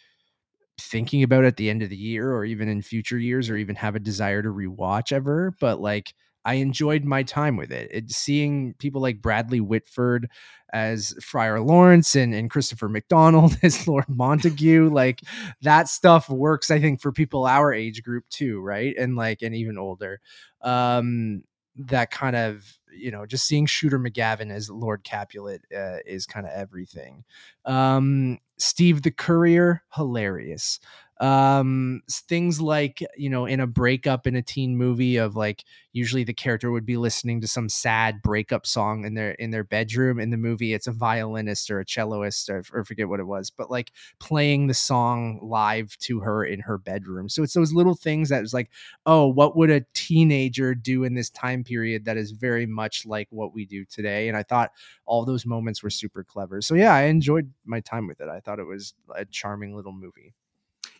thinking 0.79 1.23
about 1.23 1.45
at 1.45 1.57
the 1.57 1.69
end 1.69 1.83
of 1.83 1.89
the 1.89 1.95
year 1.97 2.33
or 2.33 2.45
even 2.45 2.67
in 2.69 2.81
future 2.81 3.17
years 3.17 3.49
or 3.49 3.57
even 3.57 3.75
have 3.75 3.95
a 3.95 3.99
desire 3.99 4.41
to 4.41 4.49
rewatch 4.49 5.11
ever. 5.11 5.53
But 5.59 5.81
like 5.81 6.13
I 6.49 6.55
enjoyed 6.55 7.03
my 7.03 7.21
time 7.21 7.57
with 7.57 7.71
it. 7.71 7.91
it 7.93 8.09
seeing 8.09 8.73
people 8.79 9.03
like 9.03 9.21
Bradley 9.21 9.61
Whitford 9.61 10.31
as 10.73 11.13
Friar 11.21 11.59
Lawrence 11.59 12.15
and, 12.15 12.33
and 12.33 12.49
Christopher 12.49 12.89
McDonald 12.89 13.55
as 13.63 13.87
Lord 13.87 14.09
Montague, 14.09 14.89
like 14.89 15.21
that 15.61 15.87
stuff 15.89 16.27
works, 16.27 16.71
I 16.71 16.79
think, 16.79 17.01
for 17.01 17.11
people 17.11 17.45
our 17.45 17.71
age 17.71 18.01
group 18.01 18.27
too, 18.29 18.61
right? 18.61 18.95
And 18.97 19.15
like 19.15 19.43
and 19.43 19.53
even 19.53 19.77
older. 19.77 20.21
Um 20.63 21.43
that 21.75 22.09
kind 22.09 22.35
of 22.35 22.79
you 22.91 23.11
know 23.11 23.27
just 23.27 23.45
seeing 23.45 23.67
Shooter 23.67 23.99
McGavin 23.99 24.51
as 24.51 24.71
Lord 24.71 25.03
Capulet 25.03 25.61
uh, 25.73 25.97
is 26.03 26.25
kind 26.25 26.47
of 26.47 26.51
everything. 26.51 27.23
Um, 27.63 28.39
Steve 28.57 29.03
the 29.03 29.11
Courier, 29.11 29.83
hilarious 29.93 30.79
um 31.21 32.01
things 32.09 32.61
like 32.61 33.03
you 33.17 33.29
know 33.29 33.45
in 33.45 33.59
a 33.59 33.67
breakup 33.67 34.25
in 34.25 34.35
a 34.37 34.41
teen 34.41 34.77
movie 34.77 35.17
of 35.17 35.35
like 35.35 35.65
usually 35.91 36.23
the 36.23 36.33
character 36.33 36.71
would 36.71 36.85
be 36.85 36.95
listening 36.95 37.41
to 37.41 37.47
some 37.47 37.67
sad 37.67 38.21
breakup 38.21 38.65
song 38.65 39.03
in 39.03 39.15
their 39.15 39.31
in 39.31 39.49
their 39.51 39.63
bedroom. 39.65 40.19
In 40.19 40.29
the 40.29 40.37
movie 40.37 40.73
it's 40.73 40.87
a 40.87 40.91
violinist 40.93 41.69
or 41.71 41.79
a 41.81 41.85
celloist 41.85 42.49
or, 42.49 42.63
or 42.73 42.85
forget 42.85 43.09
what 43.09 43.19
it 43.19 43.27
was 43.27 43.49
but 43.49 43.69
like 43.69 43.91
playing 44.19 44.67
the 44.67 44.73
song 44.73 45.39
live 45.41 45.97
to 45.99 46.19
her 46.21 46.45
in 46.45 46.59
her 46.61 46.77
bedroom. 46.77 47.27
So 47.27 47.43
it's 47.43 47.53
those 47.53 47.73
little 47.73 47.95
things 47.95 48.29
that 48.29 48.41
was 48.41 48.53
like 48.53 48.69
oh 49.05 49.27
what 49.27 49.57
would 49.57 49.69
a 49.71 49.85
teenager 49.93 50.73
do 50.73 51.03
in 51.03 51.15
this 51.15 51.29
time 51.29 51.63
period 51.63 52.05
that 52.05 52.17
is 52.17 52.31
very 52.31 52.65
much 52.65 53.05
like 53.05 53.27
what 53.31 53.53
we 53.53 53.65
do 53.65 53.83
today? 53.85 54.27
And 54.29 54.37
i 54.37 54.43
thought 54.43 54.71
all 55.05 55.25
those 55.25 55.45
moments 55.45 55.83
were 55.83 55.89
super 55.89 56.23
clever. 56.23 56.61
So 56.61 56.75
yeah 56.75 56.93
i 56.93 57.03
enjoyed 57.03 57.51
my 57.65 57.79
time 57.81 58.07
with 58.07 58.21
it. 58.21 58.29
I 58.29 58.39
thought 58.39 58.59
it 58.59 58.67
was 58.67 58.93
a 59.15 59.25
charming 59.25 59.75
little 59.75 59.93
movie 59.93 60.33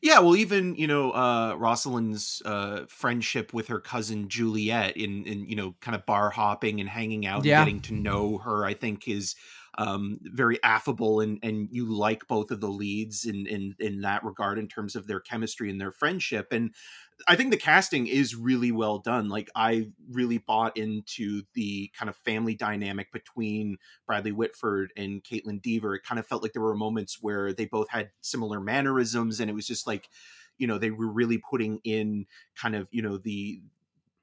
yeah, 0.02 0.20
well, 0.20 0.36
even 0.36 0.76
you 0.76 0.88
know 0.88 1.12
uh, 1.12 1.56
Rosaline's 1.58 2.42
uh, 2.46 2.86
friendship 2.88 3.54
with 3.54 3.68
her 3.68 3.80
cousin 3.80 4.30
Juliet 4.30 4.96
in 4.98 5.26
in 5.26 5.46
you 5.46 5.56
know 5.56 5.76
kind 5.82 5.96
of 5.96 6.06
bar 6.06 6.30
hopping 6.30 6.80
and 6.80 6.90
hanging 6.90 7.26
out, 7.26 7.46
Yeah. 7.46 7.60
and 7.62 7.68
getting 7.68 7.82
to 7.82 7.94
know 7.94 8.38
her, 8.40 8.66
I 8.66 8.74
think 8.74 9.08
is 9.08 9.36
um, 9.78 10.20
very 10.22 10.62
affable, 10.64 11.22
and 11.22 11.40
and 11.44 11.70
you 11.72 11.86
like 11.86 12.28
both 12.28 12.52
of 12.52 12.62
the 12.62 12.68
leads 12.68 13.26
in 13.26 13.46
in 13.48 13.76
in 13.80 14.02
that 14.02 14.24
regard 14.24 14.60
in 14.60 14.68
terms 14.68 14.96
of 14.96 15.08
their 15.08 15.20
chemistry 15.20 15.70
and 15.70 15.80
their 15.80 15.92
friendship, 15.92 16.48
and 16.52 16.74
I 17.28 17.36
think 17.36 17.52
the 17.52 17.58
casting 17.58 18.08
is 18.08 18.36
really 18.36 18.72
well 18.72 19.00
done. 19.00 19.30
Like 19.30 19.50
I 19.56 19.90
really 20.10 20.38
bought 20.38 20.78
into 20.78 21.44
the 21.54 21.92
kind 21.98 22.10
of 22.10 22.16
family 22.18 22.56
dynamic 22.56 23.12
between 23.12 23.78
Bradley 24.06 24.32
Whitford 24.32 24.94
and 24.96 25.24
Kaitlyn 25.24 25.62
Dever. 25.62 25.96
It 25.96 26.04
kind 26.04 26.20
of 26.20 26.28
felt 26.28 26.44
like 26.44 26.54
there 26.54 26.62
were 26.62 26.76
moments 26.76 27.20
where 27.22 27.54
they 27.54 27.66
both 27.66 27.90
had 27.90 28.12
similar 28.22 28.60
mannerisms, 28.60 29.40
and 29.40 29.50
it 29.50 29.54
was 29.54 29.68
just 29.68 29.86
like, 29.88 30.10
you 30.58 30.68
know, 30.68 30.78
they 30.78 30.92
were 30.92 31.12
really 31.12 31.38
putting 31.38 31.80
in 31.84 32.26
kind 32.56 32.76
of, 32.76 32.88
you 32.92 33.02
know, 33.02 33.18
the 33.18 33.62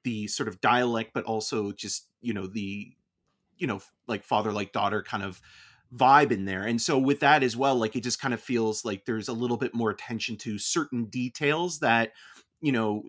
the 0.03 0.27
sort 0.27 0.47
of 0.47 0.61
dialect, 0.61 1.11
but 1.13 1.25
also 1.25 1.73
just, 1.73 2.07
you 2.21 2.33
know, 2.33 2.47
the, 2.47 2.95
you 3.57 3.67
know, 3.67 3.81
like 4.07 4.23
father 4.23 4.51
like 4.51 4.71
daughter 4.71 5.03
kind 5.03 5.23
of 5.23 5.41
vibe 5.95 6.31
in 6.31 6.45
there. 6.45 6.63
And 6.63 6.81
so 6.81 6.97
with 6.97 7.21
that 7.21 7.43
as 7.43 7.55
well, 7.55 7.75
like 7.75 7.95
it 7.95 8.03
just 8.03 8.21
kind 8.21 8.33
of 8.33 8.41
feels 8.41 8.83
like 8.83 9.05
there's 9.05 9.27
a 9.27 9.33
little 9.33 9.57
bit 9.57 9.73
more 9.73 9.89
attention 9.89 10.35
to 10.37 10.57
certain 10.57 11.05
details 11.05 11.79
that, 11.79 12.11
you 12.61 12.71
know, 12.71 13.03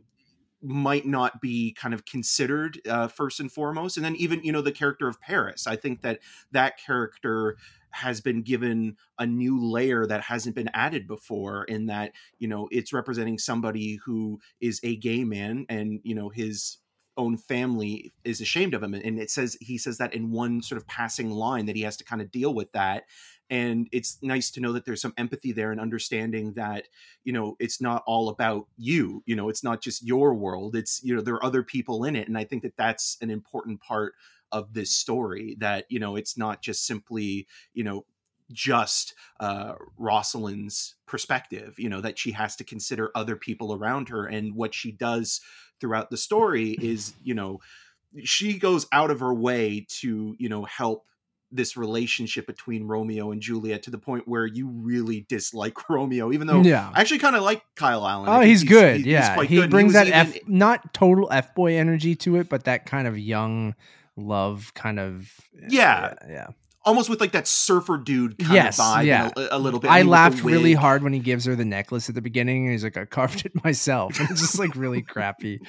might 0.61 1.07
not 1.07 1.41
be 1.41 1.73
kind 1.73 1.95
of 1.95 2.05
considered 2.05 2.81
uh, 2.89 3.07
first 3.07 3.39
and 3.39 3.53
foremost 3.53 3.97
and 3.97 4.05
then 4.05 4.17
even 4.17 4.43
you 4.43 4.51
know 4.51 4.61
the 4.61 4.73
character 4.73 5.07
of 5.07 5.21
paris 5.21 5.69
i 5.69 5.77
think 5.77 6.03
that 6.03 6.19
that 6.51 6.77
character 6.85 7.57
has 7.91 8.21
been 8.21 8.43
given 8.43 8.97
a 9.19 9.27
new 9.27 9.65
layer 9.65 10.05
that 10.05 10.21
hasn't 10.23 10.57
been 10.57 10.69
added 10.75 11.07
before 11.07 11.63
in 11.65 11.87
that 11.87 12.13
you 12.39 12.49
know 12.49 12.69
it's 12.73 12.93
representing 12.93 13.39
somebody 13.39 14.01
who 14.05 14.41
is 14.61 14.81
a 14.83 14.97
gay 14.97 15.23
man 15.23 15.65
and 15.69 16.01
you 16.03 16.15
know 16.15 16.29
his 16.29 16.79
own 17.19 17.37
family 17.37 18.15
is 18.25 18.41
ashamed 18.41 18.73
of 18.73 18.83
him. 18.83 18.95
And 18.95 19.19
it 19.19 19.31
says 19.31 19.59
he 19.61 19.77
says 19.77 19.99
that 19.99 20.15
in 20.15 20.31
one 20.31 20.63
sort 20.63 20.81
of 20.81 20.87
passing 20.87 21.31
line 21.31 21.67
that 21.67 21.77
he 21.77 21.83
has 21.83 21.97
to 21.99 22.05
kind 22.05 22.23
of 22.23 22.31
deal 22.31 22.55
with 22.55 22.73
that. 22.73 23.05
And 23.51 23.89
it's 23.93 24.19
nice 24.23 24.51
to 24.53 24.61
know 24.61 24.73
that 24.73 24.85
there's 24.85 25.01
some 25.01 25.15
empathy 25.17 25.53
there 25.53 25.73
and 25.73 25.81
understanding 25.81 26.53
that 26.55 26.87
you 27.25 27.33
know 27.33 27.57
it's 27.59 27.81
not 27.81 28.03
all 28.07 28.29
about 28.29 28.67
you. 28.77 29.23
You 29.27 29.37
know 29.37 29.49
it's 29.49 29.65
not 29.65 29.83
just 29.83 30.07
your 30.07 30.35
world. 30.35 30.77
It's 30.77 31.03
you 31.03 31.15
know 31.15 31.21
there 31.21 31.35
are 31.35 31.45
other 31.45 31.63
people 31.63 32.05
in 32.05 32.17
it. 32.17 32.29
And 32.29 32.39
i 32.39 32.45
think 32.45 32.63
that 32.63 32.77
that's 32.77 33.19
an 33.21 33.31
important 33.31 33.81
part 33.81 34.15
of 34.53 34.73
this 34.73 34.91
story 34.91 35.57
that 35.61 35.85
you 35.89 35.99
know 35.99 36.17
it's 36.17 36.39
not 36.39 36.63
just 36.63 36.87
simply 36.87 37.47
you 37.75 37.85
know 37.85 38.05
just 38.53 39.15
uh 39.41 39.75
rosaline's 39.99 40.95
perspective 41.07 41.75
you 41.79 41.89
know 41.89 42.01
that 42.01 42.19
she 42.19 42.33
has 42.33 42.57
to 42.57 42.65
consider 42.65 43.11
other 43.15 43.37
people 43.37 43.75
around 43.75 44.09
her 44.09 44.27
and 44.27 44.55
what 44.55 44.75
she 44.75 44.91
does 44.93 45.41
throughout 45.81 46.11
the 46.11 46.17
story 46.17 46.71
is 46.81 47.15
you 47.23 47.35
know 47.35 47.59
she 48.25 48.59
goes 48.59 48.87
out 48.93 49.11
of 49.11 49.21
her 49.21 49.35
way 49.35 49.87
to 49.89 50.35
you 50.39 50.49
know 50.49 50.65
help 50.65 51.05
this 51.51 51.77
relationship 51.77 52.47
between 52.47 52.87
Romeo 52.87 53.31
and 53.33 53.41
Juliet 53.41 53.83
to 53.85 53.91
the 53.91 53.99
point 53.99 54.29
where 54.29 54.47
you 54.47 54.69
really 54.69 55.25
dislike 55.29 55.77
Romeo, 55.89 56.33
even 56.33 56.47
though 56.47 56.63
yeah 56.63 56.91
I 56.93 57.01
actually 57.01 57.21
kind 57.21 57.37
of 57.37 57.43
like 57.43 57.63
Kyle 57.75 58.07
Allen. 58.07 58.29
Oh, 58.29 58.41
think 58.41 58.49
he's, 58.49 58.65
good. 58.65 58.97
he's 58.99 59.07
yeah, 59.07 59.35
quite 59.35 59.49
he 59.49 59.57
good. 59.57 59.71
Brings 59.71 59.95
was 59.95 60.09
that 60.09 60.09
f 60.09 60.37
not 60.47 60.93
total 60.93 61.29
f 61.33 61.55
boy 61.55 61.77
energy 61.77 62.15
to 62.17 62.37
it, 62.37 62.49
but 62.49 62.65
that 62.65 62.87
kind 62.87 63.09
of 63.09 63.19
young 63.19 63.75
love 64.17 64.73
kind 64.75 64.99
of 64.99 65.33
Yeah. 65.55 66.15
yeah. 66.23 66.29
yeah. 66.29 66.47
Almost 66.89 67.09
with 67.11 67.21
like 67.21 67.33
that 67.33 67.47
surfer 67.47 67.99
dude 67.99 68.39
kind 68.39 68.53
Yes, 68.55 68.79
of 68.79 68.85
vibe 68.85 69.05
yeah. 69.05 69.31
a, 69.37 69.49
a 69.53 69.59
little 69.59 69.79
bit. 69.81 69.91
I 69.91 69.99
mean, 70.01 70.09
laughed 70.09 70.43
really 70.43 70.75
hard 70.75 71.03
when 71.03 71.13
he 71.13 71.19
gives 71.21 71.45
her 71.45 71.55
the 71.55 71.65
necklace 71.65 72.09
at 72.09 72.15
the 72.15 72.23
beginning, 72.23 72.65
and 72.65 72.73
he's 72.73 72.83
like, 72.83 72.97
"I 72.97 73.05
carved 73.05 73.45
it 73.47 73.53
myself." 73.65 74.19
And 74.19 74.31
it's 74.31 74.41
just 74.41 74.59
like 74.59 74.75
really 74.75 75.03
crappy. 75.03 75.61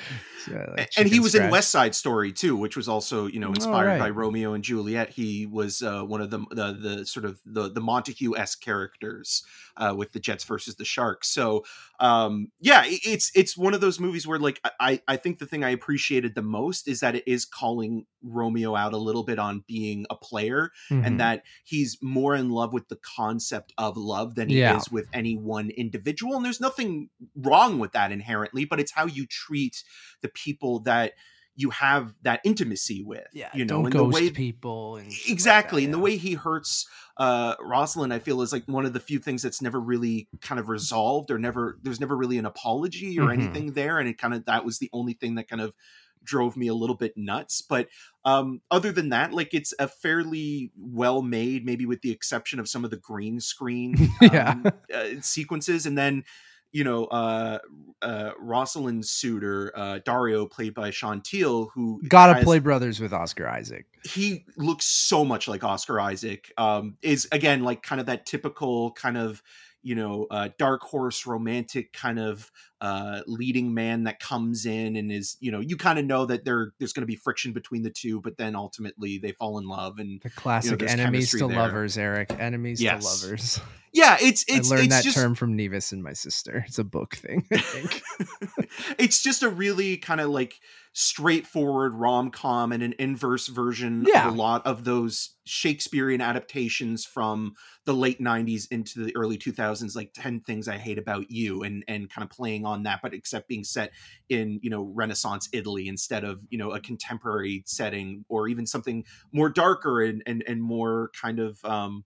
So, 0.45 0.73
like, 0.77 0.89
and 0.97 1.07
he 1.07 1.19
was 1.19 1.35
in. 1.35 1.49
West 1.49 1.69
Side 1.71 1.93
Story 1.95 2.31
too, 2.31 2.55
which 2.55 2.77
was 2.77 2.88
also 2.88 3.27
you 3.27 3.39
know 3.39 3.47
Oh, 3.49 3.53
inspired 3.53 3.88
right. 3.88 3.99
by 3.99 4.09
Romeo 4.09 4.53
and 4.53 4.63
Juliet. 4.63 5.09
He 5.09 5.45
was 5.45 5.81
uh, 5.81 6.03
one 6.03 6.21
of 6.21 6.29
the, 6.29 6.39
the 6.51 6.73
the 6.73 7.05
sort 7.05 7.25
of 7.25 7.39
the 7.45 7.69
the 7.69 7.81
Montague 7.81 8.35
esque 8.38 8.61
characters 8.61 9.43
uh, 9.77 9.93
with 9.97 10.11
the 10.13 10.19
Jets 10.19 10.43
versus 10.45 10.75
the 10.75 10.85
Sharks. 10.85 11.29
So 11.29 11.65
um, 11.99 12.51
yeah, 12.61 12.83
it's 12.85 13.31
it's 13.35 13.57
one 13.57 13.73
of 13.73 13.81
those 13.81 13.99
movies 13.99 14.25
where 14.27 14.39
like 14.39 14.61
I 14.79 15.01
I 15.07 15.17
think 15.17 15.39
the 15.39 15.45
thing 15.45 15.63
I 15.63 15.71
appreciated 15.71 16.35
the 16.35 16.41
most 16.41 16.88
is 16.88 16.99
that 17.01 17.15
it 17.15 17.23
is 17.27 17.45
calling 17.45 18.05
Romeo 18.23 18.75
out 18.75 18.93
a 18.93 18.97
little 18.97 19.23
bit 19.23 19.39
on 19.39 19.63
being 19.67 20.05
a 20.09 20.15
player 20.15 20.71
Mhm. 20.91 21.05
and 21.05 21.09
that 21.18 21.44
he's 21.63 21.98
more 22.01 22.36
in 22.36 22.50
love 22.50 22.74
with 22.74 22.88
the 22.89 22.98
concept 23.18 23.74
of 23.78 23.98
love 23.98 24.36
than 24.36 24.50
he 24.50 24.60
Yeah. 24.60 24.75
is 24.78 24.89
with 24.92 25.08
any 25.13 25.36
one 25.36 25.70
individual. 25.72 26.36
And 26.36 26.46
there's 26.46 26.62
nothing 26.62 27.10
wrong 27.36 27.80
with 27.80 27.92
that 27.94 28.12
inherently, 28.12 28.66
but 28.66 28.80
it's 28.80 28.92
how 28.92 29.06
you 29.06 29.25
treat 29.25 29.84
the 30.22 30.30
people 30.30 30.80
that 30.82 31.13
you 31.56 31.72
have 31.72 32.13
that 32.22 32.39
intimacy 32.46 33.04
with. 33.04 33.28
yeah, 33.34 33.50
you 33.54 33.66
know, 33.66 33.80
don't 33.80 33.88
and 33.88 33.98
the 34.00 34.06
way 34.06 34.30
people 34.30 34.96
and 34.98 35.12
shit 35.12 35.30
like 35.30 35.32
exactly 35.32 35.82
that, 35.82 35.86
and 35.86 35.94
the 35.94 36.00
way 36.00 36.18
he 36.18 36.34
hurts 36.34 36.88
uh 37.18 37.56
rosaline 37.60 38.12
i 38.12 38.20
feel 38.20 38.42
is 38.42 38.54
like 38.54 38.63
one 38.68 38.86
of 38.86 38.94
the 38.94 39.00
few 39.00 39.20
things 39.20 39.42
that's 39.42 39.62
never 39.62 39.80
really 39.80 40.30
kind 40.42 40.60
of 40.60 40.70
resolved 40.70 41.32
or 41.32 41.39
never 41.39 41.78
there's 41.82 42.00
never 42.00 42.16
really 42.16 42.38
an 42.38 42.46
apology 42.46 43.20
or 43.20 43.30
Mhm. 43.30 43.34
anything 43.34 43.74
there 43.74 43.98
and 44.00 44.08
it 44.08 44.18
kind 44.18 44.34
of 44.34 44.46
that 44.46 44.63
was 44.63 44.78
the 44.80 44.89
only 44.94 45.13
thing 45.13 45.36
that 45.36 45.48
kind 45.50 45.62
of 45.62 45.74
drove 46.23 46.55
me 46.57 46.67
a 46.67 46.73
little 46.73 46.95
bit 46.95 47.15
nuts 47.17 47.61
but 47.61 47.88
um 48.25 48.61
other 48.71 48.91
than 48.91 49.09
that 49.09 49.33
like 49.33 49.53
it's 49.53 49.73
a 49.79 49.88
fairly 49.88 50.71
well 50.77 51.21
made 51.21 51.65
maybe 51.65 51.85
with 51.85 52.01
the 52.01 52.11
exception 52.11 52.59
of 52.59 52.67
some 52.69 52.83
of 52.85 52.91
the 52.91 52.97
green 52.97 53.39
screen 53.39 53.95
Yeah. 54.21 54.51
um, 54.51 54.65
uh, 54.93 55.05
sequences 55.21 55.85
and 55.85 55.97
then 55.97 56.23
you 56.71 56.83
know 56.83 57.05
uh 57.05 57.57
uh 58.03 58.31
rosaline's 58.38 59.09
suitor 59.09 59.71
uh 59.75 59.99
dario 60.05 60.45
played 60.45 60.73
by 60.75 60.91
sean 60.91 61.19
teale 61.21 61.71
who 61.73 61.99
Gotta 62.07 62.35
has- 62.35 62.43
play 62.43 62.59
brothers 62.59 62.99
with 62.99 63.11
Oscar 63.13 63.47
Isaac. 63.49 63.88
he 64.03 64.45
looks 64.55 64.85
so 64.85 65.25
much 65.25 65.47
like 65.47 65.63
Oscar 65.63 65.99
Isaac. 65.99 66.51
Um, 66.57 66.97
is 67.01 67.27
again 67.31 67.63
like 67.63 67.81
kind 67.81 67.99
of 67.99 68.05
that 68.07 68.25
typical 68.27 68.91
kind 68.91 69.17
of 69.17 69.41
you 69.89 69.96
know 69.96 70.27
uh, 70.29 70.50
dark 70.60 70.81
horse 70.84 71.25
romantic 71.25 71.91
kind 71.93 72.19
of 72.19 72.51
uh, 72.79 73.22
leading 73.25 73.74
man 73.74 74.03
that 74.03 74.19
comes 74.19 74.67
in 74.67 74.96
and 74.96 75.12
is 75.12 75.36
you 75.39 75.51
know 75.51 75.60
you 75.60 75.75
kind 75.77 75.98
of 75.98 76.05
know 76.05 76.27
that 76.27 76.46
there 76.46 76.74
there's 76.77 76.93
going 76.93 77.01
to 77.01 77.08
be 77.08 77.15
friction 77.15 77.53
between 77.53 77.81
the 77.81 77.89
two, 77.89 78.22
but 78.22 78.38
then 78.38 78.55
ultimately 78.55 79.17
they 79.17 79.31
fall 79.31 79.58
in 79.58 79.67
love 79.67 79.98
and 79.98 80.22
The 80.22 80.29
classic 80.29 80.77
there's 80.77 80.91
enemies 80.91 81.31
to 81.31 81.48
there. 81.48 81.58
lovers, 81.58 81.98
Eric. 81.98 82.31
Enemies 82.39 82.79
Yes. 82.79 83.03
to 83.03 83.25
lovers. 83.27 83.60
yeah, 83.91 84.17
it's 84.22 84.46
it's 84.48 84.72
I 84.72 84.75
learned 84.75 84.86
it's 84.88 84.96
that 84.98 85.03
just 85.03 85.17
term 85.17 85.34
from 85.34 85.55
Nevis 85.55 85.91
and 85.91 86.03
my 86.03 86.13
sister. 86.13 86.63
It's 86.67 86.77
a 86.77 86.84
book 86.84 87.15
thing, 87.15 87.48
I 87.51 87.58
think. 87.58 88.03
it's 89.00 89.24
just 89.24 89.41
a 89.41 89.50
really 89.50 89.98
kind 89.98 90.22
of 90.22 90.29
like 90.29 90.53
straightforward 90.93 91.93
rom-com 91.93 92.72
and 92.72 92.81
an 92.81 92.96
inverse 92.98 93.48
version 93.48 94.05
Yeah. 94.08 94.27
of 94.27 94.34
a 94.34 94.38
lot 94.38 94.65
of 94.65 94.84
those 94.86 95.36
shakespearean 95.46 96.19
adaptations 96.19 97.05
from 97.05 97.53
the 97.86 97.93
late 97.93 98.19
90s 98.19 98.67
into 98.72 99.03
the 99.05 99.15
early 99.15 99.38
2000s 99.38 99.96
like 99.96 100.12
10 100.13 100.41
things 100.41 100.67
i 100.67 100.77
hate 100.77 100.98
about 100.98 101.29
you 101.29 101.62
and 101.63 101.84
and 101.88 102.10
kind 102.10 102.24
of 102.24 102.29
playing 102.29 102.65
on 102.65 102.84
that 102.84 103.00
but 103.03 103.13
except 103.13 103.48
being 103.48 103.63
set 103.63 103.91
in 104.29 104.60
you 104.63 104.69
know 104.69 104.91
renaissance 104.96 105.48
italy 105.53 105.88
instead 105.88 106.24
of 106.24 106.39
you 106.50 106.58
know 106.58 106.72
a 106.72 106.79
contemporary 106.79 107.63
setting 107.67 108.25
or 108.27 108.48
even 108.48 108.65
something 108.65 109.03
more 109.31 109.50
darker 109.50 110.01
and 110.01 110.24
and, 110.25 110.43
and 110.48 110.62
more 110.62 111.12
kind 111.19 111.39
of 111.39 111.63
um 111.65 112.03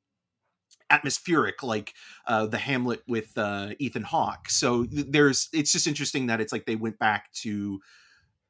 atmospheric 0.90 1.63
like 1.63 1.94
uh 2.28 2.46
the 2.46 2.58
hamlet 2.58 3.02
with 3.08 3.36
uh 3.38 3.70
ethan 3.80 4.04
hawke 4.04 4.50
so 4.50 4.86
th- 4.86 5.08
there's 5.10 5.50
it's 5.54 5.72
just 5.72 5.88
interesting 5.88 6.28
that 6.28 6.40
it's 6.42 6.52
like 6.52 6.66
they 6.66 6.75
went 6.75 7.00
back 7.00 7.32
to 7.34 7.80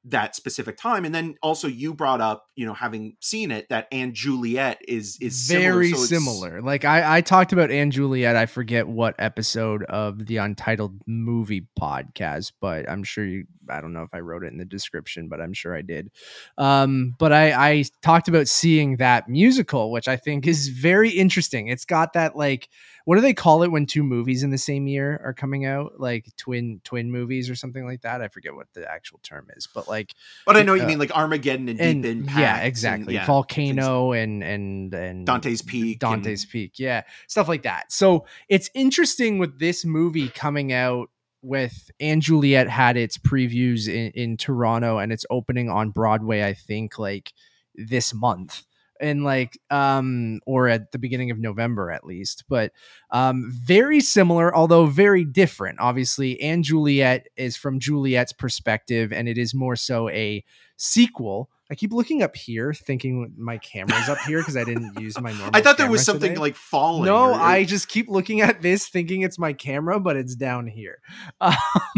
that 0.05 0.35
specific 0.35 0.77
time 0.77 1.05
and 1.05 1.15
then 1.15 1.35
also 1.41 1.67
you 1.67 1.93
brought 1.93 2.19
up 2.19 2.45
you 2.55 2.65
know 2.65 2.73
having 2.73 3.15
seen 3.21 3.51
it 3.51 3.67
that 3.69 3.87
and 3.91 4.13
juliet 4.13 4.81
is 4.87 5.17
is 5.21 5.47
very 5.47 5.89
similar, 5.89 6.05
so 6.05 6.15
similar. 6.15 6.61
Like 6.61 6.85
I, 6.85 7.17
I 7.17 7.21
talked 7.21 7.53
about 7.53 7.71
and 7.71 7.91
Juliet. 7.91 8.35
I 8.35 8.45
forget 8.45 8.87
what 8.87 9.15
episode 9.19 9.83
of 9.83 10.25
the 10.25 10.37
Untitled 10.37 11.01
Movie 11.05 11.67
podcast, 11.79 12.53
but 12.59 12.89
I'm 12.89 13.03
sure 13.03 13.25
you. 13.25 13.45
I 13.69 13.79
don't 13.79 13.93
know 13.93 14.03
if 14.03 14.13
I 14.13 14.19
wrote 14.19 14.43
it 14.43 14.51
in 14.51 14.57
the 14.57 14.65
description, 14.65 15.29
but 15.29 15.39
I'm 15.39 15.53
sure 15.53 15.73
I 15.73 15.81
did. 15.81 16.11
Um, 16.57 17.15
but 17.17 17.31
I, 17.31 17.69
I 17.69 17.85
talked 18.01 18.27
about 18.27 18.49
seeing 18.49 18.97
that 18.97 19.29
musical, 19.29 19.89
which 19.89 20.09
I 20.09 20.17
think 20.17 20.45
is 20.45 20.67
very 20.67 21.11
interesting. 21.11 21.69
It's 21.69 21.85
got 21.85 22.11
that 22.13 22.35
like, 22.35 22.67
what 23.05 23.15
do 23.15 23.21
they 23.21 23.33
call 23.33 23.63
it 23.63 23.71
when 23.71 23.85
two 23.85 24.03
movies 24.03 24.43
in 24.43 24.49
the 24.49 24.57
same 24.57 24.87
year 24.87 25.19
are 25.23 25.33
coming 25.33 25.65
out? 25.65 25.99
Like 25.99 26.27
twin 26.37 26.81
twin 26.83 27.11
movies 27.11 27.49
or 27.49 27.55
something 27.55 27.85
like 27.85 28.01
that. 28.01 28.21
I 28.21 28.27
forget 28.27 28.55
what 28.55 28.67
the 28.73 28.89
actual 28.89 29.19
term 29.23 29.47
is, 29.55 29.67
but 29.67 29.87
like 29.87 30.13
but 30.45 30.55
i 30.55 30.63
know 30.63 30.73
what 30.73 30.79
you 30.79 30.85
uh, 30.85 30.87
mean 30.87 30.99
like 30.99 31.15
armageddon 31.15 31.69
and, 31.69 31.79
and 31.79 32.03
deep 32.03 32.11
impact 32.11 32.39
yeah, 32.39 32.57
and- 32.57 32.67
exactly. 32.67 33.13
yeah, 33.15 33.25
Volcano 33.25 34.13
and 34.13 34.43
and 34.43 34.93
and 34.93 35.25
dante's 35.25 35.61
peak 35.61 35.99
Dante's 35.99 36.43
and- 36.43 36.51
Peak, 36.51 36.79
yeah, 36.79 37.03
stuff 37.27 37.47
like 37.47 37.63
that. 37.63 37.91
So 37.91 38.25
it's 38.49 38.69
interesting 38.73 39.37
with 39.37 39.59
this 39.59 39.85
movie 39.85 40.29
coming 40.29 40.71
out 40.71 41.09
with 41.41 41.91
and 41.99 42.21
Juliet 42.21 42.69
had 42.69 42.95
its 42.97 43.17
previews 43.17 43.87
in, 43.87 44.11
in 44.11 44.37
Toronto 44.37 44.97
and 44.97 45.11
it's 45.11 45.25
opening 45.29 45.69
on 45.69 45.89
Broadway, 45.91 46.43
I 46.43 46.53
think, 46.53 46.97
like 46.97 47.33
this 47.75 48.13
month. 48.13 48.63
And 49.03 49.23
like 49.23 49.59
um 49.69 50.39
or 50.47 50.67
at 50.69 50.91
the 50.93 50.97
beginning 50.97 51.29
of 51.29 51.37
November 51.37 51.91
at 51.91 52.05
least, 52.05 52.45
but 52.47 52.71
um 53.11 53.51
very 53.53 53.99
similar, 53.99 54.55
although 54.55 54.85
very 54.85 55.25
different. 55.25 55.79
Obviously, 55.79 56.39
and 56.41 56.63
Juliet 56.63 57.27
is 57.35 57.57
from 57.57 57.79
Juliet's 57.79 58.31
perspective, 58.33 59.11
and 59.11 59.27
it 59.27 59.37
is 59.37 59.53
more 59.53 59.75
so 59.75 60.09
a 60.09 60.43
sequel. 60.77 61.49
I 61.71 61.75
keep 61.75 61.91
looking 61.93 62.21
up 62.21 62.35
here, 62.35 62.71
thinking 62.73 63.33
my 63.37 63.57
camera's 63.57 64.07
up 64.07 64.19
here 64.27 64.39
because 64.39 64.55
I 64.57 64.63
didn't 64.63 64.99
use 64.99 65.19
my 65.19 65.31
normal. 65.31 65.51
i 65.53 65.61
thought 65.61 65.77
there 65.77 65.89
was 65.89 66.05
something 66.05 66.31
today. 66.31 66.39
like 66.41 66.55
falling 66.55 67.05
No, 67.05 67.31
or- 67.31 67.33
I 67.33 67.63
just 67.63 67.87
keep 67.87 68.09
looking 68.09 68.41
at 68.41 68.61
this, 68.61 68.87
thinking 68.89 69.21
it's 69.21 69.39
my 69.39 69.53
camera, 69.53 69.99
but 69.99 70.15
it's 70.15 70.35
down 70.35 70.67
here. 70.67 70.99
Um, 71.41 71.55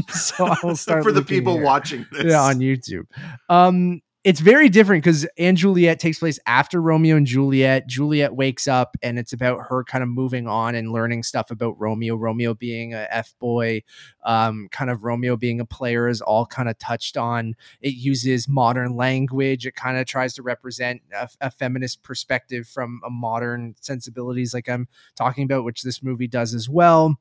so 0.09 0.45
I 0.47 0.57
will 0.63 0.75
start 0.75 1.03
for 1.03 1.11
the 1.11 1.21
people 1.23 1.55
here. 1.55 1.63
watching 1.63 2.05
this 2.11 2.25
Yeah, 2.25 2.41
on 2.43 2.59
YouTube. 2.59 3.05
Um, 3.49 4.01
it's 4.25 4.39
very 4.39 4.69
different 4.69 5.03
because 5.03 5.23
and 5.37 5.55
Juliet 5.55 5.99
takes 5.99 6.17
place 6.17 6.39
after 6.47 6.81
Romeo 6.81 7.15
and 7.15 7.27
Juliet. 7.27 7.85
Juliet 7.85 8.35
wakes 8.35 8.67
up 8.67 8.97
and 9.03 9.19
it's 9.19 9.33
about 9.33 9.59
her 9.69 9.83
kind 9.83 10.03
of 10.03 10.09
moving 10.09 10.47
on 10.47 10.73
and 10.73 10.91
learning 10.91 11.21
stuff 11.21 11.51
about 11.51 11.79
Romeo. 11.79 12.15
Romeo 12.15 12.55
being 12.55 12.95
a 12.95 13.05
f 13.11 13.35
boy, 13.37 13.83
um, 14.25 14.67
kind 14.71 14.89
of 14.89 15.03
Romeo 15.03 15.37
being 15.37 15.59
a 15.59 15.65
player 15.65 16.07
is 16.07 16.21
all 16.21 16.47
kind 16.47 16.67
of 16.67 16.75
touched 16.79 17.17
on. 17.17 17.53
It 17.81 17.93
uses 17.93 18.47
modern 18.47 18.95
language. 18.95 19.67
It 19.67 19.75
kind 19.75 19.95
of 19.95 20.07
tries 20.07 20.33
to 20.33 20.41
represent 20.41 21.03
a, 21.13 21.29
a 21.39 21.51
feminist 21.51 22.01
perspective 22.01 22.67
from 22.67 23.01
a 23.05 23.11
modern 23.11 23.75
sensibilities, 23.79 24.55
like 24.55 24.67
I'm 24.67 24.87
talking 25.15 25.43
about, 25.43 25.65
which 25.65 25.83
this 25.83 26.01
movie 26.01 26.27
does 26.27 26.55
as 26.55 26.67
well. 26.67 27.15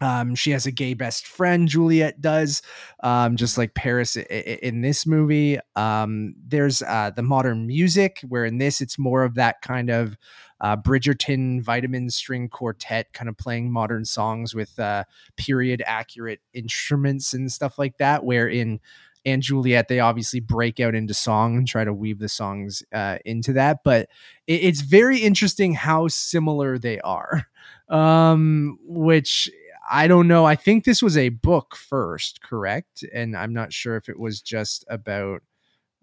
Um, 0.00 0.34
she 0.34 0.50
has 0.50 0.66
a 0.66 0.70
gay 0.70 0.92
best 0.92 1.26
friend, 1.26 1.66
Juliet 1.68 2.20
does, 2.20 2.60
um, 3.02 3.36
just 3.36 3.56
like 3.56 3.74
Paris 3.74 4.16
i- 4.16 4.26
i- 4.30 4.58
in 4.62 4.82
this 4.82 5.06
movie. 5.06 5.58
Um, 5.74 6.34
there's 6.46 6.82
uh, 6.82 7.12
the 7.16 7.22
modern 7.22 7.66
music, 7.66 8.20
where 8.28 8.44
in 8.44 8.58
this 8.58 8.82
it's 8.82 8.98
more 8.98 9.22
of 9.24 9.34
that 9.36 9.62
kind 9.62 9.88
of 9.90 10.16
uh, 10.60 10.76
Bridgerton 10.76 11.62
vitamin 11.62 12.10
string 12.10 12.48
quartet, 12.48 13.12
kind 13.14 13.28
of 13.28 13.36
playing 13.38 13.70
modern 13.72 14.04
songs 14.04 14.54
with 14.54 14.78
uh, 14.78 15.04
period 15.36 15.82
accurate 15.86 16.40
instruments 16.52 17.32
and 17.32 17.50
stuff 17.50 17.78
like 17.78 17.96
that. 17.98 18.24
Where 18.24 18.48
in 18.48 18.80
and 19.24 19.42
Juliet, 19.42 19.88
they 19.88 19.98
obviously 19.98 20.38
break 20.40 20.78
out 20.78 20.94
into 20.94 21.12
song 21.12 21.56
and 21.56 21.66
try 21.66 21.82
to 21.84 21.92
weave 21.92 22.20
the 22.20 22.28
songs 22.28 22.82
uh, 22.92 23.18
into 23.24 23.52
that. 23.54 23.78
But 23.82 24.08
it, 24.46 24.62
it's 24.62 24.82
very 24.82 25.18
interesting 25.18 25.74
how 25.74 26.08
similar 26.08 26.78
they 26.78 27.00
are. 27.00 27.44
Um, 27.88 28.78
which 28.82 29.48
I 29.90 30.08
don't 30.08 30.28
know. 30.28 30.44
I 30.44 30.56
think 30.56 30.84
this 30.84 31.02
was 31.02 31.16
a 31.16 31.30
book 31.30 31.76
first, 31.76 32.42
correct? 32.42 33.04
And 33.14 33.36
I'm 33.36 33.52
not 33.52 33.72
sure 33.72 33.96
if 33.96 34.08
it 34.08 34.18
was 34.18 34.40
just 34.40 34.84
about 34.88 35.42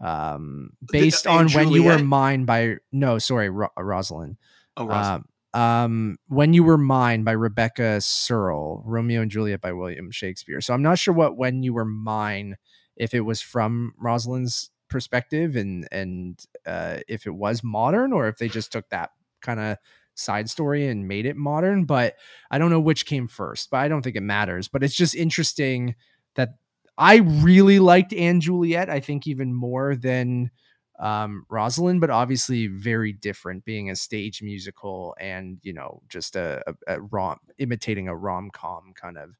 um 0.01 0.71
based 0.91 1.27
on 1.27 1.41
and 1.41 1.53
when 1.53 1.69
you 1.69 1.83
were 1.83 1.99
mine 1.99 2.45
by 2.45 2.77
no, 2.91 3.19
sorry, 3.19 3.49
Ro- 3.49 3.69
Rosaline. 3.77 4.37
oh. 4.77 4.89
Um, 4.89 5.25
um, 5.53 6.17
When 6.27 6.53
You 6.53 6.63
Were 6.63 6.77
Mine 6.77 7.23
by 7.23 7.33
Rebecca 7.33 8.01
Serle, 8.01 8.81
Romeo 8.85 9.21
and 9.21 9.29
Juliet 9.29 9.61
by 9.61 9.71
William 9.71 10.09
Shakespeare. 10.09 10.61
So 10.61 10.73
I'm 10.73 10.81
not 10.81 10.97
sure 10.97 11.13
what 11.13 11.37
When 11.37 11.61
You 11.61 11.73
Were 11.73 11.85
Mine, 11.85 12.57
if 12.95 13.13
it 13.13 13.21
was 13.21 13.41
from 13.41 13.93
Rosaline's 13.97 14.71
perspective 14.89 15.55
and 15.55 15.87
and 15.91 16.43
uh, 16.65 16.99
if 17.07 17.25
it 17.25 17.35
was 17.35 17.63
modern 17.63 18.13
or 18.13 18.27
if 18.27 18.37
they 18.37 18.47
just 18.47 18.71
took 18.71 18.89
that 18.89 19.11
kind 19.41 19.59
of 19.59 19.77
side 20.15 20.49
story 20.49 20.87
and 20.87 21.07
made 21.07 21.25
it 21.25 21.35
modern. 21.35 21.85
But 21.85 22.15
I 22.51 22.57
don't 22.57 22.69
know 22.71 22.79
which 22.79 23.05
came 23.05 23.27
first, 23.27 23.69
but 23.69 23.77
I 23.77 23.87
don't 23.87 24.01
think 24.01 24.15
it 24.15 24.21
matters. 24.21 24.67
But 24.67 24.83
it's 24.83 24.95
just 24.95 25.15
interesting 25.15 25.95
that 26.35 26.55
I 26.97 27.17
really 27.17 27.79
liked 27.79 28.13
and 28.13 28.41
Juliet. 28.41 28.89
I 28.89 28.99
think 28.99 29.27
even 29.27 29.53
more 29.53 29.95
than 29.95 30.51
um 30.99 31.45
Rosaline, 31.49 31.99
but 31.99 32.11
obviously 32.11 32.67
very 32.67 33.13
different 33.13 33.65
being 33.65 33.89
a 33.89 33.95
stage 33.95 34.43
musical 34.43 35.15
and 35.19 35.57
you 35.63 35.73
know 35.73 36.03
just 36.07 36.35
a, 36.35 36.63
a, 36.67 36.95
a 36.95 37.01
rom 37.01 37.39
imitating 37.57 38.07
a 38.07 38.15
rom-com 38.15 38.93
kind 38.95 39.17
of 39.17 39.31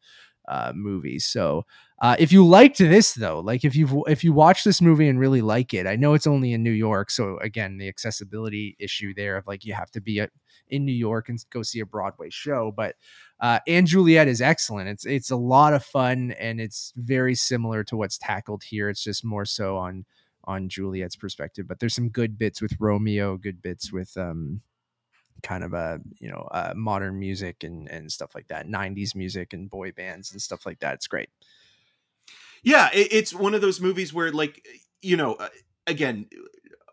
uh 0.48 0.72
movie. 0.76 1.20
So 1.20 1.66
uh 2.02 2.16
if 2.20 2.32
you 2.32 2.46
liked 2.46 2.78
this 2.78 3.14
though, 3.14 3.40
like 3.40 3.64
if 3.64 3.76
you've 3.76 3.94
if 4.08 4.24
you 4.24 4.34
watch 4.34 4.64
this 4.64 4.82
movie 4.82 5.08
and 5.08 5.20
really 5.20 5.42
like 5.42 5.74
it, 5.74 5.88
I 5.88 5.96
know 5.96 6.14
it's 6.14 6.28
only 6.28 6.54
in 6.54 6.64
New 6.64 6.72
York, 6.72 7.10
so 7.10 7.38
again 7.40 7.78
the 7.78 7.88
accessibility 7.88 8.76
issue 8.80 9.14
there 9.14 9.38
of 9.38 9.48
like 9.48 9.66
you 9.66 9.74
have 9.74 9.92
to 9.92 10.02
be 10.02 10.20
at, 10.20 10.32
in 10.70 10.86
New 10.86 10.94
York 10.94 11.30
and 11.30 11.44
go 11.50 11.62
see 11.62 11.80
a 11.80 11.86
Broadway 11.86 12.30
show, 12.30 12.74
but 12.76 12.96
uh 13.40 13.60
and 13.68 13.88
Juliet 13.88 14.28
is 14.28 14.42
excellent. 14.42 14.90
It's 14.90 15.06
it's 15.06 15.32
a 15.32 15.36
lot 15.38 15.74
of 15.74 15.84
fun 15.86 16.32
and 16.40 16.60
it's 16.60 16.94
very 16.98 17.36
similar 17.36 17.84
to 17.86 17.98
what's 17.98 18.18
tackled 18.18 18.64
here. 18.64 18.90
It's 18.90 19.04
just 19.04 19.24
more 19.26 19.46
so 19.46 19.78
on 19.78 20.06
on 20.46 20.68
Juliet's 20.68 21.16
perspective, 21.16 21.68
but 21.68 21.80
there's 21.80 21.96
some 21.96 22.10
good 22.10 22.38
bits 22.38 22.62
with 22.62 22.74
Romeo, 22.80 23.38
good 23.38 23.62
bits 23.62 23.94
with 23.94 24.16
um 24.18 24.62
kind 25.44 25.64
of 25.64 25.74
a 25.74 26.00
you 26.20 26.30
know 26.30 26.48
uh, 26.52 26.74
modern 26.76 27.20
music 27.20 27.64
and 27.64 27.88
and 27.90 28.12
stuff 28.12 28.34
like 28.34 28.48
that, 28.48 28.68
90s 28.68 29.14
music 29.16 29.54
and 29.54 29.70
boy 29.70 29.92
bands 29.92 30.32
and 30.32 30.42
stuff 30.42 30.66
like 30.66 30.80
that. 30.80 30.96
It's 30.96 31.08
great. 31.08 31.30
yeah 32.64 32.90
it, 32.94 33.08
it's 33.12 33.34
one 33.34 33.54
of 33.54 33.62
those 33.62 33.80
movies 33.82 34.14
where 34.14 34.32
like 34.32 34.66
you 35.02 35.18
know 35.18 35.34
uh, 35.36 35.50
again 35.86 36.28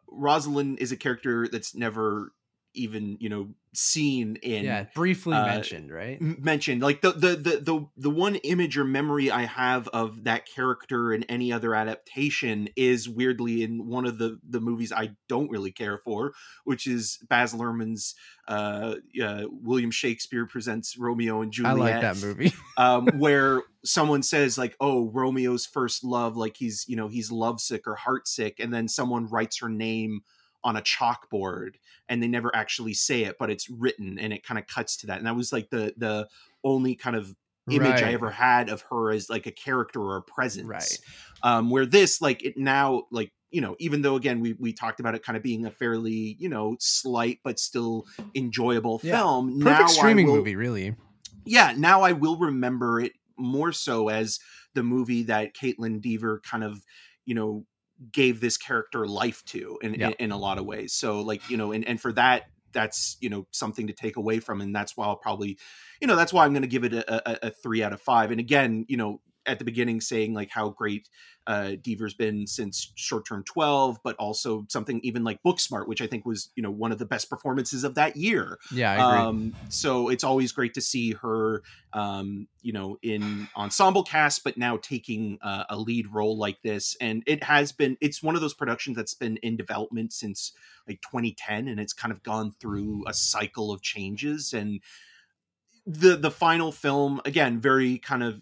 rosaline 0.09 0.77
is 0.79 0.93
a 0.93 0.97
character 0.97 1.47
that's 1.49 1.75
never 1.75 2.33
even 2.74 3.16
you 3.20 3.28
know 3.28 3.48
seen 3.72 4.37
in 4.42 4.64
yeah, 4.64 4.87
briefly 4.94 5.37
uh, 5.37 5.46
mentioned, 5.46 5.92
right? 5.92 6.20
mentioned 6.20 6.83
like 6.83 7.00
the, 7.02 7.12
the 7.12 7.37
the 7.37 7.61
the 7.62 7.87
the 7.96 8.11
one 8.11 8.35
image 8.37 8.76
or 8.76 8.85
memory 8.85 9.30
i 9.30 9.42
have 9.42 9.87
of 9.88 10.24
that 10.24 10.46
character 10.46 11.12
in 11.12 11.22
any 11.24 11.52
other 11.52 11.74
adaptation 11.74 12.68
is 12.74 13.09
weirdly 13.09 13.62
in 13.62 13.87
one 13.87 14.06
of 14.06 14.18
the 14.18 14.38
the 14.48 14.61
movies 14.61 14.92
i 14.92 15.11
don't 15.28 15.50
really 15.50 15.70
care 15.70 15.98
for 15.98 16.33
which 16.64 16.87
is 16.87 17.18
baz 17.28 17.54
luhrmann's 17.54 18.14
uh, 18.48 18.96
uh 19.22 19.44
william 19.50 19.90
shakespeare 19.90 20.46
presents 20.46 20.98
romeo 20.98 21.40
and 21.40 21.52
juliet 21.52 21.76
I 21.76 21.80
like 21.80 22.00
that 22.00 22.16
movie. 22.16 22.52
um, 22.76 23.06
where 23.18 23.62
someone 23.85 24.22
says 24.22 24.59
like, 24.59 24.76
"Oh, 24.80 25.09
Romeo's 25.11 25.66
first 25.66 26.04
love," 26.04 26.37
like 26.37 26.56
he's 26.56 26.85
you 26.88 26.96
know 26.96 27.09
he's 27.09 27.30
lovesick 27.30 27.87
or 27.87 27.96
heartsick, 27.96 28.54
and 28.59 28.72
then 28.72 28.88
someone 28.88 29.26
writes 29.26 29.61
her 29.61 29.68
name 29.68 30.22
on 30.62 30.77
a 30.77 30.83
chalkboard, 30.83 31.75
and 32.09 32.23
they 32.23 32.29
never 32.29 32.55
actually 32.55 32.94
say 32.94 33.25
it, 33.25 33.37
but 33.38 33.51
it's 33.51 33.68
written, 33.70 34.18
and 34.18 34.33
it 34.33 34.44
kind 34.44 34.59
of 34.59 34.66
cuts 34.66 34.96
to 34.99 35.07
that. 35.09 35.18
And 35.18 35.27
that 35.27 35.37
was 35.37 35.53
like 35.53 35.70
the 35.70 35.94
the 35.96 36.29
only 36.64 36.94
kind 36.94 37.16
of 37.16 37.35
image 37.70 38.03
I 38.03 38.12
ever 38.12 38.31
had 38.31 38.68
of 38.68 38.83
her 38.90 39.11
as 39.12 39.31
like 39.31 39.46
a 39.46 39.53
character 39.53 40.01
or 40.01 40.16
a 40.16 40.23
presence. 40.23 40.66
Right. 40.66 40.99
Um, 41.42 41.70
where 41.70 41.87
this 41.87 42.20
like 42.20 42.42
it 42.42 42.57
now 42.59 43.05
like 43.11 43.33
you 43.51 43.61
know 43.61 43.77
even 43.79 44.03
though 44.03 44.16
again 44.16 44.40
we 44.40 44.55
we 44.55 44.73
talked 44.73 45.01
about 45.01 45.14
it 45.14 45.23
kind 45.23 45.37
of 45.37 45.42
being 45.42 45.66
a 45.66 45.70
fairly 45.70 46.37
you 46.38 46.49
know 46.49 46.77
slight 46.81 47.38
but 47.44 47.59
still 47.59 48.07
enjoyable 48.35 49.01
Yeah. 49.03 49.18
film. 49.18 49.61
Perfect 49.61 49.81
now 49.81 49.87
streaming 49.87 50.27
will, 50.27 50.37
movie, 50.37 50.57
really. 50.57 50.94
yeah, 51.44 51.75
now 51.77 52.03
I 52.03 52.12
will 52.12 52.37
remember 52.37 53.01
it 53.01 53.12
more 53.38 53.73
so 53.73 54.09
as 54.09 54.38
the 54.75 54.83
movie 54.83 55.23
that 55.25 55.55
Kaitlyn 55.55 56.01
Dever 56.01 56.40
kind 56.44 56.62
of, 56.62 56.85
you 57.25 57.35
know, 57.35 57.64
gave 58.13 58.41
this 58.41 58.57
character 58.57 59.07
life 59.07 59.45
to 59.47 59.79
in, 59.83 59.95
Yeah. 59.95 60.09
in, 60.09 60.15
in 60.19 60.33
a 60.33 60.39
lot 60.39 60.59
of 60.59 60.65
ways. 60.65 60.93
So 60.93 61.21
like, 61.21 61.49
you 61.51 61.57
know, 61.57 61.73
and, 61.73 61.87
and 61.87 62.01
for 62.01 62.13
that, 62.13 62.45
that's, 62.73 63.17
you 63.21 63.29
know, 63.29 63.47
something 63.51 63.89
to 63.89 63.93
take 63.93 64.17
away 64.17 64.39
from. 64.39 64.61
And 64.61 64.75
that's 64.75 64.97
why 64.97 65.07
I'll 65.07 65.17
probably, 65.17 65.59
you 66.01 66.07
know, 66.07 66.17
that's 66.17 66.33
why 66.33 66.45
I'm 66.45 66.53
going 66.53 66.63
to 66.63 66.69
give 66.69 66.85
it 66.85 66.95
a, 66.95 67.47
a, 67.47 67.49
a 67.49 67.51
three 67.51 67.83
out 67.83 67.93
of 67.93 68.01
five. 68.01 68.31
And 68.31 68.41
again, 68.41 68.85
you 68.89 68.97
know, 68.97 69.21
at 69.46 69.59
the 69.59 69.64
beginning 69.64 70.00
saying 70.00 70.35
like 70.35 70.50
how 70.50 70.70
great 70.70 71.09
uh, 71.46 71.72
Dever's 71.83 72.14
been 72.14 72.46
since 72.46 72.92
Short 72.94 73.26
Term 73.26 73.42
12, 73.44 73.98
but 74.05 74.14
also 74.16 74.66
something 74.68 75.00
even 75.03 75.24
like 75.24 75.42
Booksmart, 75.42 75.88
which 75.88 76.03
I 76.03 76.07
think 76.07 76.26
was 76.26 76.50
you 76.55 76.62
know 76.62 76.70
one 76.70 76.92
of 76.92 76.98
the 76.98 77.07
best 77.07 77.31
performances 77.31 77.83
of 77.83 77.94
that 77.94 78.16
year. 78.16 78.59
Yeah. 78.72 79.05
Um, 79.05 79.55
so 79.68 80.09
it's 80.09 80.22
always 80.22 80.53
great 80.53 80.74
to 80.74 80.81
see 80.81 81.12
her, 81.14 81.62
um, 81.92 82.46
you 82.62 82.72
know, 82.72 82.98
in 83.03 83.48
ensemble 83.57 84.05
cast, 84.05 84.44
but 84.44 84.57
now 84.59 84.76
taking 84.76 85.38
uh, 85.42 85.64
a 85.68 85.76
lead 85.76 86.12
role 86.12 86.37
like 86.37 86.62
this. 86.62 86.96
And 87.00 87.22
it 87.26 87.42
has 87.44 87.72
been, 87.72 87.96
it's 88.00 88.22
one 88.22 88.35
of 88.35 88.40
those 88.40 88.55
productions 88.55 88.96
that's 88.96 89.14
been 89.14 89.38
in 89.38 89.57
development 89.57 90.12
since 90.12 90.53
like 90.87 91.00
2010, 91.03 91.68
and 91.68 91.81
it's 91.81 91.92
kind 91.92 92.12
of 92.12 92.22
gone 92.22 92.53
through 92.61 93.05
a 93.07 93.14
cycle 93.14 93.72
of 93.72 93.83
changes. 93.83 94.53
And 94.53 94.81
the 95.87 96.16
the 96.16 96.31
final 96.31 96.70
film, 96.72 97.20
again, 97.24 97.61
very 97.61 97.98
kind 97.98 98.22
of 98.22 98.40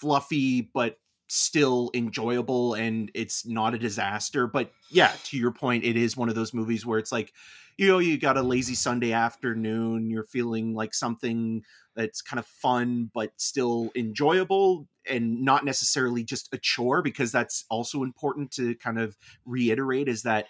fluffy, 0.00 0.70
but 0.72 0.98
still 1.28 1.90
enjoyable 1.94 2.74
and 2.74 3.10
it's 3.14 3.46
not 3.46 3.74
a 3.74 3.78
disaster 3.78 4.46
but 4.46 4.72
yeah 4.90 5.12
to 5.24 5.36
your 5.36 5.52
point 5.52 5.84
it 5.84 5.94
is 5.94 6.16
one 6.16 6.30
of 6.30 6.34
those 6.34 6.54
movies 6.54 6.86
where 6.86 6.98
it's 6.98 7.12
like 7.12 7.34
you 7.76 7.86
know 7.86 7.98
you 7.98 8.18
got 8.18 8.38
a 8.38 8.42
lazy 8.42 8.74
sunday 8.74 9.12
afternoon 9.12 10.08
you're 10.10 10.24
feeling 10.24 10.74
like 10.74 10.94
something 10.94 11.62
that's 11.94 12.22
kind 12.22 12.38
of 12.38 12.46
fun 12.46 13.10
but 13.12 13.30
still 13.36 13.90
enjoyable 13.94 14.88
and 15.06 15.42
not 15.42 15.66
necessarily 15.66 16.24
just 16.24 16.48
a 16.54 16.58
chore 16.58 17.02
because 17.02 17.30
that's 17.30 17.66
also 17.68 18.02
important 18.02 18.50
to 18.50 18.74
kind 18.76 18.98
of 18.98 19.14
reiterate 19.44 20.08
is 20.08 20.22
that 20.22 20.46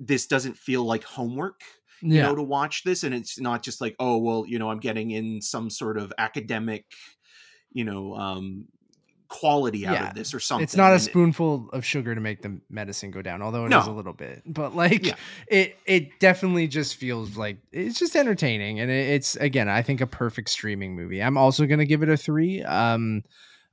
this 0.00 0.26
doesn't 0.26 0.56
feel 0.56 0.82
like 0.84 1.04
homework 1.04 1.60
you 2.02 2.16
yeah. 2.16 2.22
know 2.22 2.34
to 2.34 2.42
watch 2.42 2.82
this 2.82 3.04
and 3.04 3.14
it's 3.14 3.38
not 3.38 3.62
just 3.62 3.80
like 3.80 3.94
oh 4.00 4.16
well 4.16 4.44
you 4.44 4.58
know 4.58 4.70
i'm 4.70 4.80
getting 4.80 5.12
in 5.12 5.40
some 5.40 5.70
sort 5.70 5.96
of 5.96 6.12
academic 6.18 6.84
you 7.72 7.84
know 7.84 8.14
um 8.14 8.66
quality 9.28 9.86
out 9.86 9.94
Yeah. 9.94 10.08
of 10.08 10.14
this 10.16 10.34
or 10.34 10.40
something 10.40 10.64
it's 10.64 10.74
not 10.74 10.90
a 10.90 10.94
And- 10.94 11.02
spoonful 11.02 11.70
of 11.72 11.84
sugar 11.84 12.16
to 12.16 12.20
make 12.20 12.42
the 12.42 12.60
medicine 12.68 13.12
go 13.12 13.22
down, 13.22 13.42
although 13.42 13.62
it 13.64 13.72
is 13.72 13.86
No. 13.86 13.92
a 13.92 13.94
little 13.94 14.12
bit. 14.12 14.42
But 14.44 14.74
like 14.74 15.06
Yeah. 15.06 15.14
it 15.46 15.76
it 15.86 16.18
definitely 16.18 16.66
just 16.66 16.96
feels 16.96 17.36
like 17.36 17.58
it's 17.70 17.96
just 17.96 18.16
entertaining 18.16 18.80
and 18.80 18.90
it, 18.90 19.08
it's 19.10 19.36
again, 19.36 19.68
I 19.68 19.82
think 19.82 20.00
a 20.00 20.06
perfect 20.08 20.48
streaming 20.48 20.96
movie. 20.96 21.22
I'm 21.22 21.36
also 21.36 21.66
going 21.66 21.78
to 21.78 21.86
give 21.86 22.02
it 22.02 22.08
a 22.08 22.16
3. 22.16 22.64
Um 22.64 23.22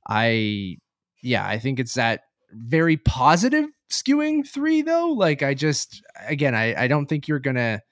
I 0.08 0.76
yeah, 1.22 1.44
I 1.46 1.58
think 1.58 1.80
it's 1.80 1.94
that 1.94 2.24
very 2.52 2.96
positive 2.96 3.66
skewing 3.90 4.46
3 4.46 4.82
though. 4.82 5.08
Like 5.08 5.42
I 5.42 5.54
just 5.54 6.02
again, 6.28 6.54
I 6.54 6.84
I 6.84 6.86
don't 6.86 7.06
think 7.06 7.26
you're 7.26 7.40
going 7.40 7.56
to 7.56 7.82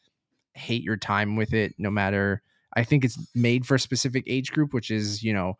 hate 0.55 0.85
your 0.85 0.97
time 0.97 1.35
with 1.35 1.53
it 1.53 1.75
no 1.79 1.91
matter 1.91 2.43
I 2.75 2.85
think 2.85 3.05
it's 3.05 3.19
made 3.35 3.67
for 3.67 3.75
a 3.75 3.81
specific 3.81 4.23
age 4.29 4.53
group 4.53 4.73
which 4.73 4.91
is, 4.93 5.23
you 5.25 5.33
know, 5.33 5.59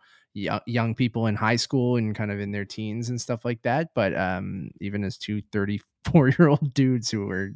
young 0.67 0.95
people 0.95 1.27
in 1.27 1.35
high 1.35 1.57
school 1.57 1.97
and 1.97 2.15
kind 2.15 2.31
of 2.31 2.41
in 2.41 2.53
their 2.53 2.65
teens 2.65 3.09
and 3.09 3.21
stuff 3.21 3.45
like 3.45 3.63
that. 3.63 3.89
But 3.95 4.17
um, 4.17 4.71
even 4.81 5.03
as 5.05 5.17
two 5.17 5.43
34 5.53 6.29
year 6.29 6.49
old 6.49 6.75
dudes 6.75 7.11
who 7.11 7.27
were 7.27 7.53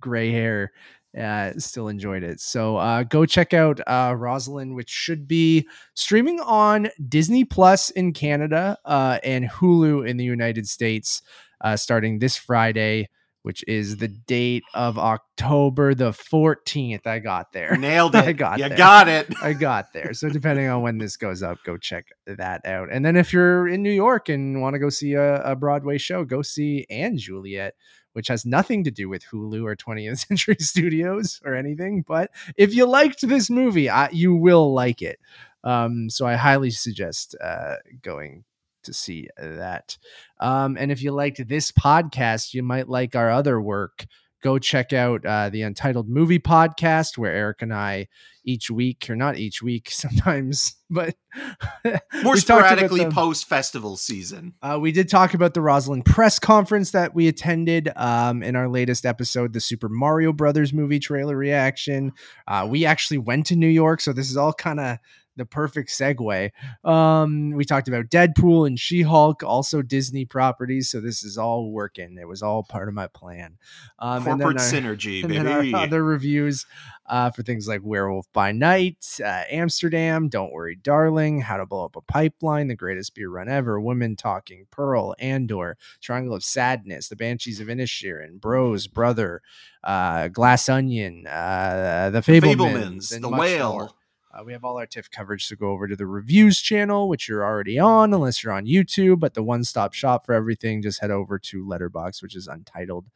gray 0.00 0.30
hair, 0.30 0.72
uh, 1.18 1.52
still 1.58 1.88
enjoyed 1.88 2.22
it. 2.22 2.40
So 2.40 2.76
uh, 2.76 3.02
go 3.04 3.24
check 3.24 3.54
out 3.54 3.80
uh, 3.86 4.14
Rosaline, 4.16 4.74
which 4.74 4.90
should 4.90 5.26
be 5.26 5.66
streaming 5.94 6.40
on 6.40 6.88
Disney 7.08 7.44
Plus 7.44 7.90
in 7.90 8.12
Canada 8.12 8.76
uh, 8.84 9.18
and 9.22 9.48
Hulu 9.48 10.06
in 10.06 10.16
the 10.16 10.24
United 10.24 10.68
States 10.68 11.22
uh, 11.62 11.76
starting 11.76 12.18
this 12.18 12.36
Friday. 12.36 13.08
Which 13.46 13.62
is 13.68 13.98
the 13.98 14.08
date 14.08 14.64
of 14.74 14.98
October 14.98 15.94
the 15.94 16.10
14th. 16.10 17.06
I 17.06 17.20
got 17.20 17.52
there. 17.52 17.76
nailed 17.76 18.14
it. 18.16 18.24
I 18.24 18.32
got 18.32 18.58
you 18.58 18.68
there. 18.68 18.76
got 18.76 19.06
it 19.06 19.32
I 19.40 19.52
got 19.52 19.92
there. 19.92 20.14
So 20.14 20.28
depending 20.28 20.66
on 20.66 20.82
when 20.82 20.98
this 20.98 21.16
goes 21.16 21.44
up, 21.44 21.58
go 21.64 21.76
check 21.76 22.06
that 22.26 22.66
out. 22.66 22.88
And 22.90 23.04
then 23.04 23.14
if 23.14 23.32
you're 23.32 23.68
in 23.68 23.84
New 23.84 23.92
York 23.92 24.28
and 24.28 24.60
want 24.60 24.74
to 24.74 24.80
go 24.80 24.88
see 24.88 25.12
a, 25.12 25.40
a 25.42 25.54
Broadway 25.54 25.96
show, 25.96 26.24
go 26.24 26.42
see 26.42 26.86
and 26.90 27.18
Juliet, 27.18 27.74
which 28.14 28.26
has 28.26 28.44
nothing 28.44 28.82
to 28.82 28.90
do 28.90 29.08
with 29.08 29.22
Hulu 29.26 29.62
or 29.62 29.76
20th 29.76 30.18
Century 30.26 30.56
Studios 30.58 31.40
or 31.44 31.54
anything. 31.54 32.02
But 32.04 32.32
if 32.56 32.74
you 32.74 32.84
liked 32.84 33.20
this 33.28 33.48
movie, 33.48 33.88
I, 33.88 34.08
you 34.10 34.34
will 34.34 34.74
like 34.74 35.02
it. 35.02 35.20
Um, 35.62 36.10
so 36.10 36.26
I 36.26 36.34
highly 36.34 36.72
suggest 36.72 37.36
uh, 37.40 37.76
going 38.02 38.42
to 38.86 38.94
see 38.94 39.28
that. 39.38 39.96
Um, 40.40 40.76
and 40.78 40.90
if 40.90 41.02
you 41.02 41.12
liked 41.12 41.46
this 41.48 41.72
podcast, 41.72 42.54
you 42.54 42.62
might 42.62 42.88
like 42.88 43.14
our 43.14 43.30
other 43.30 43.60
work. 43.60 44.06
Go 44.42 44.58
check 44.58 44.92
out 44.92 45.24
uh, 45.24 45.48
the 45.50 45.62
Untitled 45.62 46.08
Movie 46.08 46.38
Podcast, 46.38 47.18
where 47.18 47.32
Eric 47.32 47.62
and 47.62 47.74
I 47.74 48.06
each 48.44 48.70
week, 48.70 49.10
or 49.10 49.16
not 49.16 49.38
each 49.38 49.60
week, 49.60 49.90
sometimes, 49.90 50.76
but 50.88 51.16
more 51.44 51.54
we 51.84 51.92
talked 51.92 52.22
about 52.22 52.40
sporadically 52.40 53.04
the- 53.04 53.10
post 53.10 53.48
festival 53.48 53.96
season 53.96 54.54
uh, 54.62 54.78
we 54.80 54.92
did 54.92 55.08
talk 55.08 55.34
about 55.34 55.52
the 55.52 55.60
Rosaline 55.60 56.02
press 56.02 56.38
conference 56.38 56.92
that 56.92 57.14
we 57.14 57.26
attended 57.26 57.90
um, 57.96 58.42
in 58.42 58.54
our 58.54 58.68
latest 58.68 59.04
episode, 59.04 59.52
the 59.52 59.60
Super 59.60 59.88
Mario 59.88 60.32
Brothers 60.32 60.72
movie 60.72 61.00
trailer 61.00 61.36
reaction. 61.36 62.12
Uh, 62.46 62.66
we 62.70 62.86
actually 62.86 63.18
went 63.18 63.46
to 63.46 63.56
New 63.56 63.66
York, 63.66 64.00
so 64.00 64.12
this 64.12 64.30
is 64.30 64.36
all 64.36 64.52
kind 64.52 64.78
of 64.78 64.98
the 65.36 65.44
perfect 65.44 65.90
segue. 65.90 66.50
Um, 66.84 67.52
we 67.52 67.64
talked 67.64 67.88
about 67.88 68.06
Deadpool 68.06 68.66
and 68.66 68.78
She 68.78 69.02
Hulk, 69.02 69.42
also 69.42 69.82
Disney 69.82 70.24
properties. 70.24 70.90
So 70.90 71.00
this 71.00 71.22
is 71.22 71.38
all 71.38 71.70
working. 71.70 72.18
It 72.18 72.26
was 72.28 72.42
all 72.42 72.62
part 72.62 72.88
of 72.88 72.94
my 72.94 73.06
plan. 73.06 73.58
Um, 73.98 74.26
and 74.26 74.40
corporate 74.40 74.60
our- 74.60 74.64
synergy 74.64 75.22
and 75.24 75.32
then 75.32 75.46
our 75.46 75.82
other 75.82 76.02
reviews 76.04 76.66
uh, 77.08 77.30
for 77.30 77.42
things 77.42 77.68
like 77.68 77.80
Werewolf 77.84 78.26
by 78.32 78.52
Night, 78.52 79.20
uh, 79.24 79.42
Amsterdam, 79.50 80.28
Don't 80.28 80.52
Worry, 80.52 80.76
Darling, 80.76 81.40
How 81.40 81.56
to 81.56 81.66
Blow 81.66 81.84
Up 81.84 81.96
a 81.96 82.00
Pipeline, 82.00 82.68
The 82.68 82.74
Greatest 82.74 83.14
Beer 83.14 83.30
Run 83.30 83.48
Ever, 83.48 83.80
Women 83.80 84.16
Talking, 84.16 84.66
Pearl, 84.70 85.14
Andor, 85.18 85.76
Triangle 86.00 86.34
of 86.34 86.42
Sadness, 86.42 87.08
The 87.08 87.16
Banshees 87.16 87.60
of 87.60 87.68
Inisherin, 87.68 88.40
Bros, 88.40 88.86
Brother, 88.86 89.42
uh, 89.84 90.28
Glass 90.28 90.68
Onion, 90.68 91.26
uh, 91.26 92.10
The 92.12 92.20
Fabelmans, 92.20 92.56
Fabelmans, 92.56 93.14
and 93.14 93.24
the 93.24 93.28
whale 93.28 93.72
more. 93.72 93.90
Uh, 94.36 94.44
we 94.44 94.52
have 94.52 94.64
all 94.64 94.76
our 94.76 94.86
TIFF 94.86 95.10
coverage, 95.10 95.46
so 95.46 95.56
go 95.56 95.70
over 95.70 95.88
to 95.88 95.96
the 95.96 96.06
reviews 96.06 96.60
channel, 96.60 97.08
which 97.08 97.28
you're 97.28 97.44
already 97.44 97.78
on, 97.78 98.12
unless 98.12 98.42
you're 98.42 98.52
on 98.52 98.66
YouTube. 98.66 99.20
But 99.20 99.34
the 99.34 99.42
one-stop 99.42 99.94
shop 99.94 100.26
for 100.26 100.34
everything, 100.34 100.82
just 100.82 101.00
head 101.00 101.10
over 101.10 101.38
to 101.38 101.64
Letterboxd, 101.64 102.22
which 102.22 102.36
is 102.36 102.46
untitled 102.46 103.06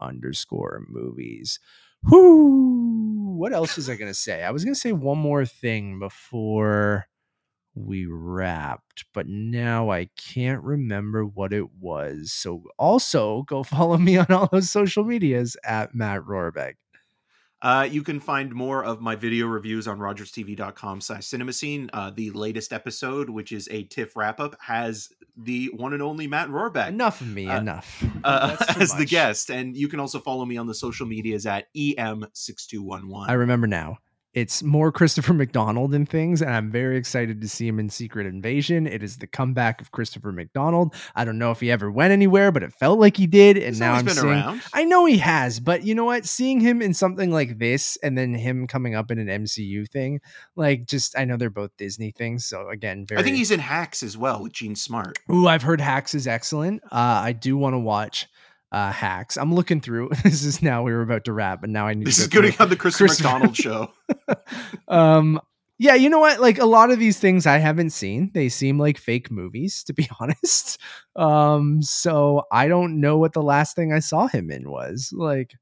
underscore 0.00 0.84
movies. 0.88 1.58
Whoo! 2.04 3.34
What 3.36 3.52
else 3.52 3.76
was 3.76 3.88
I 3.88 3.96
gonna 3.96 4.14
say? 4.14 4.42
I 4.44 4.50
was 4.50 4.64
gonna 4.64 4.74
say 4.74 4.92
one 4.92 5.18
more 5.18 5.44
thing 5.44 5.98
before 5.98 7.06
we 7.74 8.06
wrapped, 8.06 9.04
but 9.14 9.26
now 9.26 9.90
I 9.90 10.08
can't 10.16 10.62
remember 10.62 11.24
what 11.24 11.52
it 11.52 11.66
was. 11.80 12.32
So 12.32 12.64
also 12.78 13.42
go 13.42 13.62
follow 13.62 13.96
me 13.96 14.16
on 14.18 14.26
all 14.30 14.48
those 14.50 14.70
social 14.70 15.04
medias 15.04 15.56
at 15.64 15.94
Matt 15.94 16.20
Rohrbeck. 16.22 16.74
Uh, 17.62 17.86
you 17.90 18.02
can 18.02 18.20
find 18.20 18.54
more 18.54 18.82
of 18.82 19.00
my 19.00 19.14
video 19.14 19.46
reviews 19.46 19.86
on 19.86 19.98
rogerstv.com 19.98 21.00
slash 21.00 21.22
cinemascene. 21.22 21.90
Uh, 21.92 22.10
the 22.10 22.30
latest 22.30 22.72
episode, 22.72 23.28
which 23.28 23.52
is 23.52 23.68
a 23.70 23.84
TIFF 23.84 24.16
wrap-up, 24.16 24.56
has 24.60 25.10
the 25.36 25.66
one 25.74 25.92
and 25.92 26.02
only 26.02 26.26
Matt 26.26 26.48
Rohrbeck 26.48 26.88
Enough 26.88 27.20
of 27.20 27.28
me, 27.28 27.48
Uh, 27.48 27.60
enough. 27.60 28.04
uh, 28.24 28.56
That's 28.56 28.74
too 28.74 28.80
as 28.80 28.94
the 28.94 29.06
guest. 29.06 29.50
And 29.50 29.76
you 29.76 29.88
can 29.88 30.00
also 30.00 30.20
follow 30.20 30.44
me 30.44 30.56
on 30.56 30.66
the 30.66 30.74
social 30.74 31.06
medias 31.06 31.46
at 31.46 31.66
E 31.74 31.94
EM6211. 31.96 33.28
I 33.28 33.34
remember 33.34 33.66
now. 33.66 33.98
It's 34.32 34.62
more 34.62 34.92
Christopher 34.92 35.32
McDonald 35.34 35.92
in 35.92 36.06
things, 36.06 36.40
and 36.40 36.52
I'm 36.52 36.70
very 36.70 36.96
excited 36.96 37.40
to 37.40 37.48
see 37.48 37.66
him 37.66 37.80
in 37.80 37.90
Secret 37.90 38.26
Invasion. 38.26 38.86
It 38.86 39.02
is 39.02 39.16
the 39.16 39.26
comeback 39.26 39.80
of 39.80 39.90
Christopher 39.90 40.30
McDonald. 40.30 40.94
I 41.16 41.24
don't 41.24 41.38
know 41.38 41.50
if 41.50 41.58
he 41.60 41.70
ever 41.70 41.90
went 41.90 42.12
anywhere, 42.12 42.52
but 42.52 42.62
it 42.62 42.72
felt 42.72 43.00
like 43.00 43.16
he 43.16 43.26
did, 43.26 43.56
and 43.56 43.66
He's 43.66 43.80
now 43.80 43.94
I'm 43.94 44.04
been 44.04 44.14
seeing. 44.14 44.26
around. 44.28 44.62
I 44.72 44.84
know 44.84 45.04
he 45.04 45.18
has, 45.18 45.58
but 45.58 45.82
you 45.82 45.94
know 45.94 46.04
what? 46.04 46.26
Seeing 46.26 46.60
him 46.60 46.80
in 46.80 46.94
something 46.94 47.30
like 47.32 47.58
this, 47.58 47.98
and 48.02 48.16
then 48.16 48.34
him 48.34 48.66
coming 48.66 48.94
up 48.94 49.10
in 49.10 49.18
an 49.18 49.26
MCU 49.26 49.88
thing, 49.88 50.20
like 50.54 50.86
just 50.86 51.18
I 51.18 51.24
know 51.24 51.36
they're 51.36 51.50
both 51.50 51.76
Disney 51.76 52.12
things, 52.12 52.44
so 52.44 52.68
again, 52.68 53.06
very. 53.06 53.20
I 53.20 53.24
think 53.24 53.36
he's 53.36 53.50
in 53.50 53.60
Hacks 53.60 54.02
as 54.02 54.16
well 54.16 54.42
with 54.42 54.52
Jean 54.52 54.76
Smart. 54.76 55.18
Ooh, 55.30 55.48
I've 55.48 55.62
heard 55.62 55.80
Hacks 55.80 56.14
is 56.14 56.26
excellent. 56.28 56.82
Uh, 56.84 57.20
I 57.24 57.32
do 57.32 57.56
want 57.56 57.74
to 57.74 57.78
watch 57.78 58.28
uh, 58.72 58.92
Hacks. 58.92 59.36
I'm 59.36 59.54
looking 59.54 59.80
through. 59.80 60.10
This 60.22 60.44
is 60.44 60.62
now 60.62 60.82
we 60.82 60.92
were 60.92 61.02
about 61.02 61.24
to 61.24 61.32
wrap, 61.32 61.60
but 61.60 61.70
now 61.70 61.86
I 61.86 61.94
need 61.94 62.06
This 62.06 62.16
to 62.16 62.22
is 62.22 62.28
go 62.28 62.40
going 62.40 62.52
become 62.52 62.68
the 62.68 62.76
Christopher 62.76 63.06
Christopher- 63.08 63.28
McDonald 63.38 63.56
show. 63.56 63.90
um 64.88 65.40
yeah 65.78 65.94
you 65.94 66.10
know 66.10 66.18
what 66.18 66.40
like 66.40 66.58
a 66.58 66.66
lot 66.66 66.90
of 66.90 66.98
these 66.98 67.18
things 67.18 67.46
i 67.46 67.56
haven't 67.56 67.88
seen 67.90 68.30
they 68.34 68.48
seem 68.50 68.78
like 68.78 68.98
fake 68.98 69.30
movies 69.30 69.82
to 69.84 69.92
be 69.94 70.06
honest 70.20 70.78
um 71.16 71.80
so 71.82 72.42
i 72.52 72.68
don't 72.68 73.00
know 73.00 73.16
what 73.16 73.32
the 73.32 73.42
last 73.42 73.74
thing 73.76 73.90
i 73.92 73.98
saw 73.98 74.26
him 74.26 74.50
in 74.50 74.70
was 74.70 75.10
like 75.16 75.54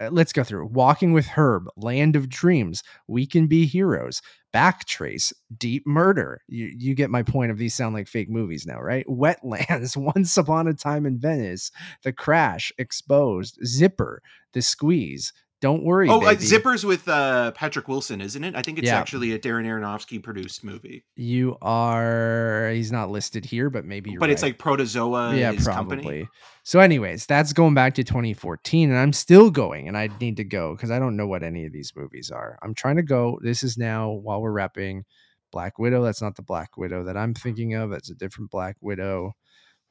Uh, 0.00 0.08
let's 0.10 0.32
go 0.32 0.42
through. 0.42 0.66
Walking 0.66 1.12
with 1.12 1.26
herb 1.26 1.68
land 1.76 2.16
of 2.16 2.28
dreams 2.28 2.82
we 3.06 3.26
can 3.26 3.46
be 3.46 3.66
heroes 3.66 4.22
backtrace 4.54 5.32
deep 5.56 5.86
murder. 5.86 6.42
You, 6.48 6.72
you 6.76 6.94
get 6.94 7.10
my 7.10 7.22
point 7.22 7.52
of 7.52 7.58
these 7.58 7.74
sound 7.74 7.94
like 7.94 8.08
fake 8.08 8.30
movies 8.30 8.66
now 8.66 8.80
right? 8.80 9.06
Wetlands 9.08 9.96
once 9.96 10.36
upon 10.36 10.66
a 10.66 10.74
time 10.74 11.06
in 11.06 11.18
venice 11.18 11.70
the 12.02 12.12
crash 12.12 12.72
exposed 12.78 13.58
zipper 13.64 14.22
the 14.52 14.62
squeeze 14.62 15.32
Don't 15.60 15.82
worry. 15.84 16.08
Oh, 16.08 16.22
uh. 16.24 16.34
Zippers 16.36 16.84
with 16.84 17.06
uh, 17.06 17.50
Patrick 17.52 17.86
Wilson, 17.86 18.20
isn't 18.22 18.42
it? 18.42 18.56
I 18.56 18.62
think 18.62 18.78
it's 18.78 18.86
Yeah. 18.86 18.98
actually 18.98 19.32
a 19.32 19.38
Darren 19.38 19.66
Aronofsky 19.66 20.22
produced 20.22 20.64
movie, 20.64 21.04
You 21.16 21.58
are. 21.60 22.70
He's 22.72 22.90
not 22.90 23.10
listed 23.10 23.44
here, 23.44 23.68
but 23.68 23.84
maybe 23.84 24.10
you're 24.10 24.20
but 24.20 24.30
it's 24.30 24.42
like 24.42 24.56
Protozoa. 24.58 25.34
yeah, 25.34 25.52
probably. 25.62 25.96
company. 25.96 26.28
So, 26.62 26.80
anyways, 26.80 27.26
that's 27.26 27.52
going 27.52 27.74
back 27.74 27.94
to 27.94 28.04
2014, 28.04 28.90
and 28.90 28.98
I'm 28.98 29.12
still 29.12 29.50
going, 29.50 29.86
and 29.88 29.96
I 29.98 30.08
need 30.20 30.36
to 30.38 30.44
go 30.44 30.74
because 30.74 30.90
I 30.90 30.98
don't 30.98 31.16
know 31.16 31.26
what 31.26 31.42
any 31.42 31.66
of 31.66 31.72
these 31.72 31.92
movies 31.94 32.30
are. 32.30 32.58
I'm 32.62 32.74
trying 32.74 32.96
to 32.96 33.02
go. 33.02 33.38
This 33.42 33.62
is 33.62 33.76
now 33.76 34.10
while 34.10 34.40
we're 34.40 34.52
wrapping 34.52 35.04
Black 35.52 35.78
Widow. 35.78 36.02
That's 36.02 36.22
not 36.22 36.36
the 36.36 36.42
Black 36.42 36.76
Widow 36.78 37.04
that 37.04 37.16
I'm 37.16 37.34
thinking 37.34 37.74
of. 37.74 37.90
That's 37.90 38.10
a 38.10 38.14
different 38.14 38.50
Black 38.50 38.76
Widow. 38.80 39.32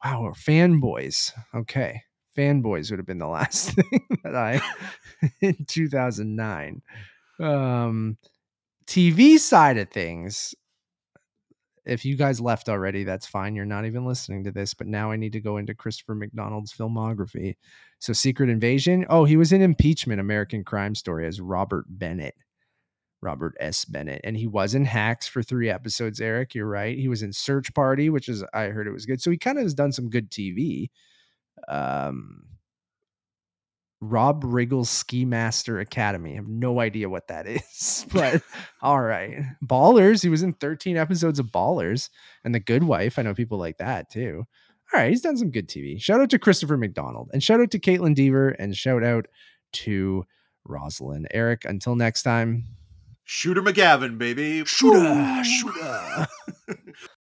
Wow, 0.03 0.23
we're 0.23 0.31
fanboys. 0.31 1.31
Okay, 1.53 2.01
fanboys 2.39 2.89
would 2.89 2.99
have 2.99 3.05
been 3.05 3.19
the 3.19 3.27
last 3.27 3.71
thing 3.73 4.07
that 4.23 4.35
I 4.35 4.61
in 5.41 5.65
2009. 5.67 6.81
Um, 7.39 8.17
TV 8.87 9.37
side 9.37 9.77
of 9.77 9.89
things, 9.89 10.55
if 11.85 12.05
you 12.05 12.15
guys 12.15 12.39
left 12.39 12.69
already, 12.69 13.03
that's 13.03 13.25
fine. 13.25 13.55
You're 13.55 13.65
not 13.65 13.85
even 13.85 14.05
listening 14.05 14.43
to 14.45 14.51
this. 14.51 14.73
But 14.73 14.87
now 14.87 15.11
I 15.11 15.15
need 15.15 15.33
to 15.33 15.41
go 15.41 15.57
into 15.57 15.73
Christopher 15.73 16.15
McDonald's 16.15 16.73
filmography. 16.73 17.55
So, 17.99 18.13
Secret 18.13 18.49
Invasion. 18.49 19.05
Oh, 19.09 19.25
he 19.25 19.37
was 19.37 19.51
in 19.51 19.61
Impeachment, 19.61 20.21
American 20.21 20.63
Crime 20.63 20.95
Story 20.95 21.27
as 21.27 21.41
Robert 21.41 21.85
Bennett, 21.87 22.35
Robert 23.21 23.55
S. 23.59 23.85
Bennett, 23.85 24.21
and 24.23 24.37
he 24.37 24.47
was 24.47 24.75
in 24.75 24.85
Hacks 24.85 25.27
for 25.27 25.43
three 25.43 25.69
episodes. 25.69 26.21
Eric, 26.21 26.55
you're 26.55 26.67
right. 26.67 26.97
He 26.97 27.09
was 27.09 27.23
in 27.23 27.33
Search 27.33 27.73
Party, 27.73 28.09
which 28.09 28.29
is 28.29 28.43
I 28.53 28.65
heard 28.65 28.87
it 28.87 28.93
was 28.93 29.05
good. 29.05 29.21
So 29.21 29.31
he 29.31 29.37
kind 29.37 29.57
of 29.57 29.63
has 29.63 29.73
done 29.73 29.91
some 29.91 30.09
good 30.09 30.31
TV. 30.31 30.89
Um, 31.67 32.43
Rob 34.01 34.43
Riggle's 34.45 34.89
Ski 34.89 35.25
Master 35.25 35.79
Academy. 35.79 36.33
I 36.33 36.35
have 36.35 36.47
no 36.47 36.79
idea 36.79 37.09
what 37.09 37.27
that 37.27 37.47
is, 37.47 38.05
but 38.11 38.41
all 38.81 39.01
right. 39.01 39.43
Ballers. 39.63 40.23
He 40.23 40.29
was 40.29 40.43
in 40.43 40.53
13 40.53 40.97
episodes 40.97 41.39
of 41.39 41.47
Ballers 41.47 42.09
and 42.43 42.55
The 42.55 42.59
Good 42.59 42.83
Wife. 42.83 43.19
I 43.19 43.23
know 43.23 43.33
people 43.33 43.57
like 43.57 43.77
that 43.77 44.09
too. 44.09 44.45
All 44.93 44.99
right. 44.99 45.09
He's 45.09 45.21
done 45.21 45.37
some 45.37 45.51
good 45.51 45.67
TV. 45.67 46.01
Shout 46.01 46.21
out 46.21 46.29
to 46.31 46.39
Christopher 46.39 46.77
McDonald 46.77 47.29
and 47.33 47.43
shout 47.43 47.59
out 47.59 47.71
to 47.71 47.79
Kaitlyn 47.79 48.15
Dever 48.15 48.49
and 48.49 48.75
shout 48.75 49.03
out 49.03 49.27
to 49.73 50.25
Rosaline. 50.65 51.27
Eric, 51.31 51.65
until 51.65 51.95
next 51.95 52.23
time. 52.23 52.63
Shooter 53.25 53.61
McGavin, 53.61 54.17
baby. 54.17 54.65
Shooter, 54.65 55.43
shooter. 55.43 56.27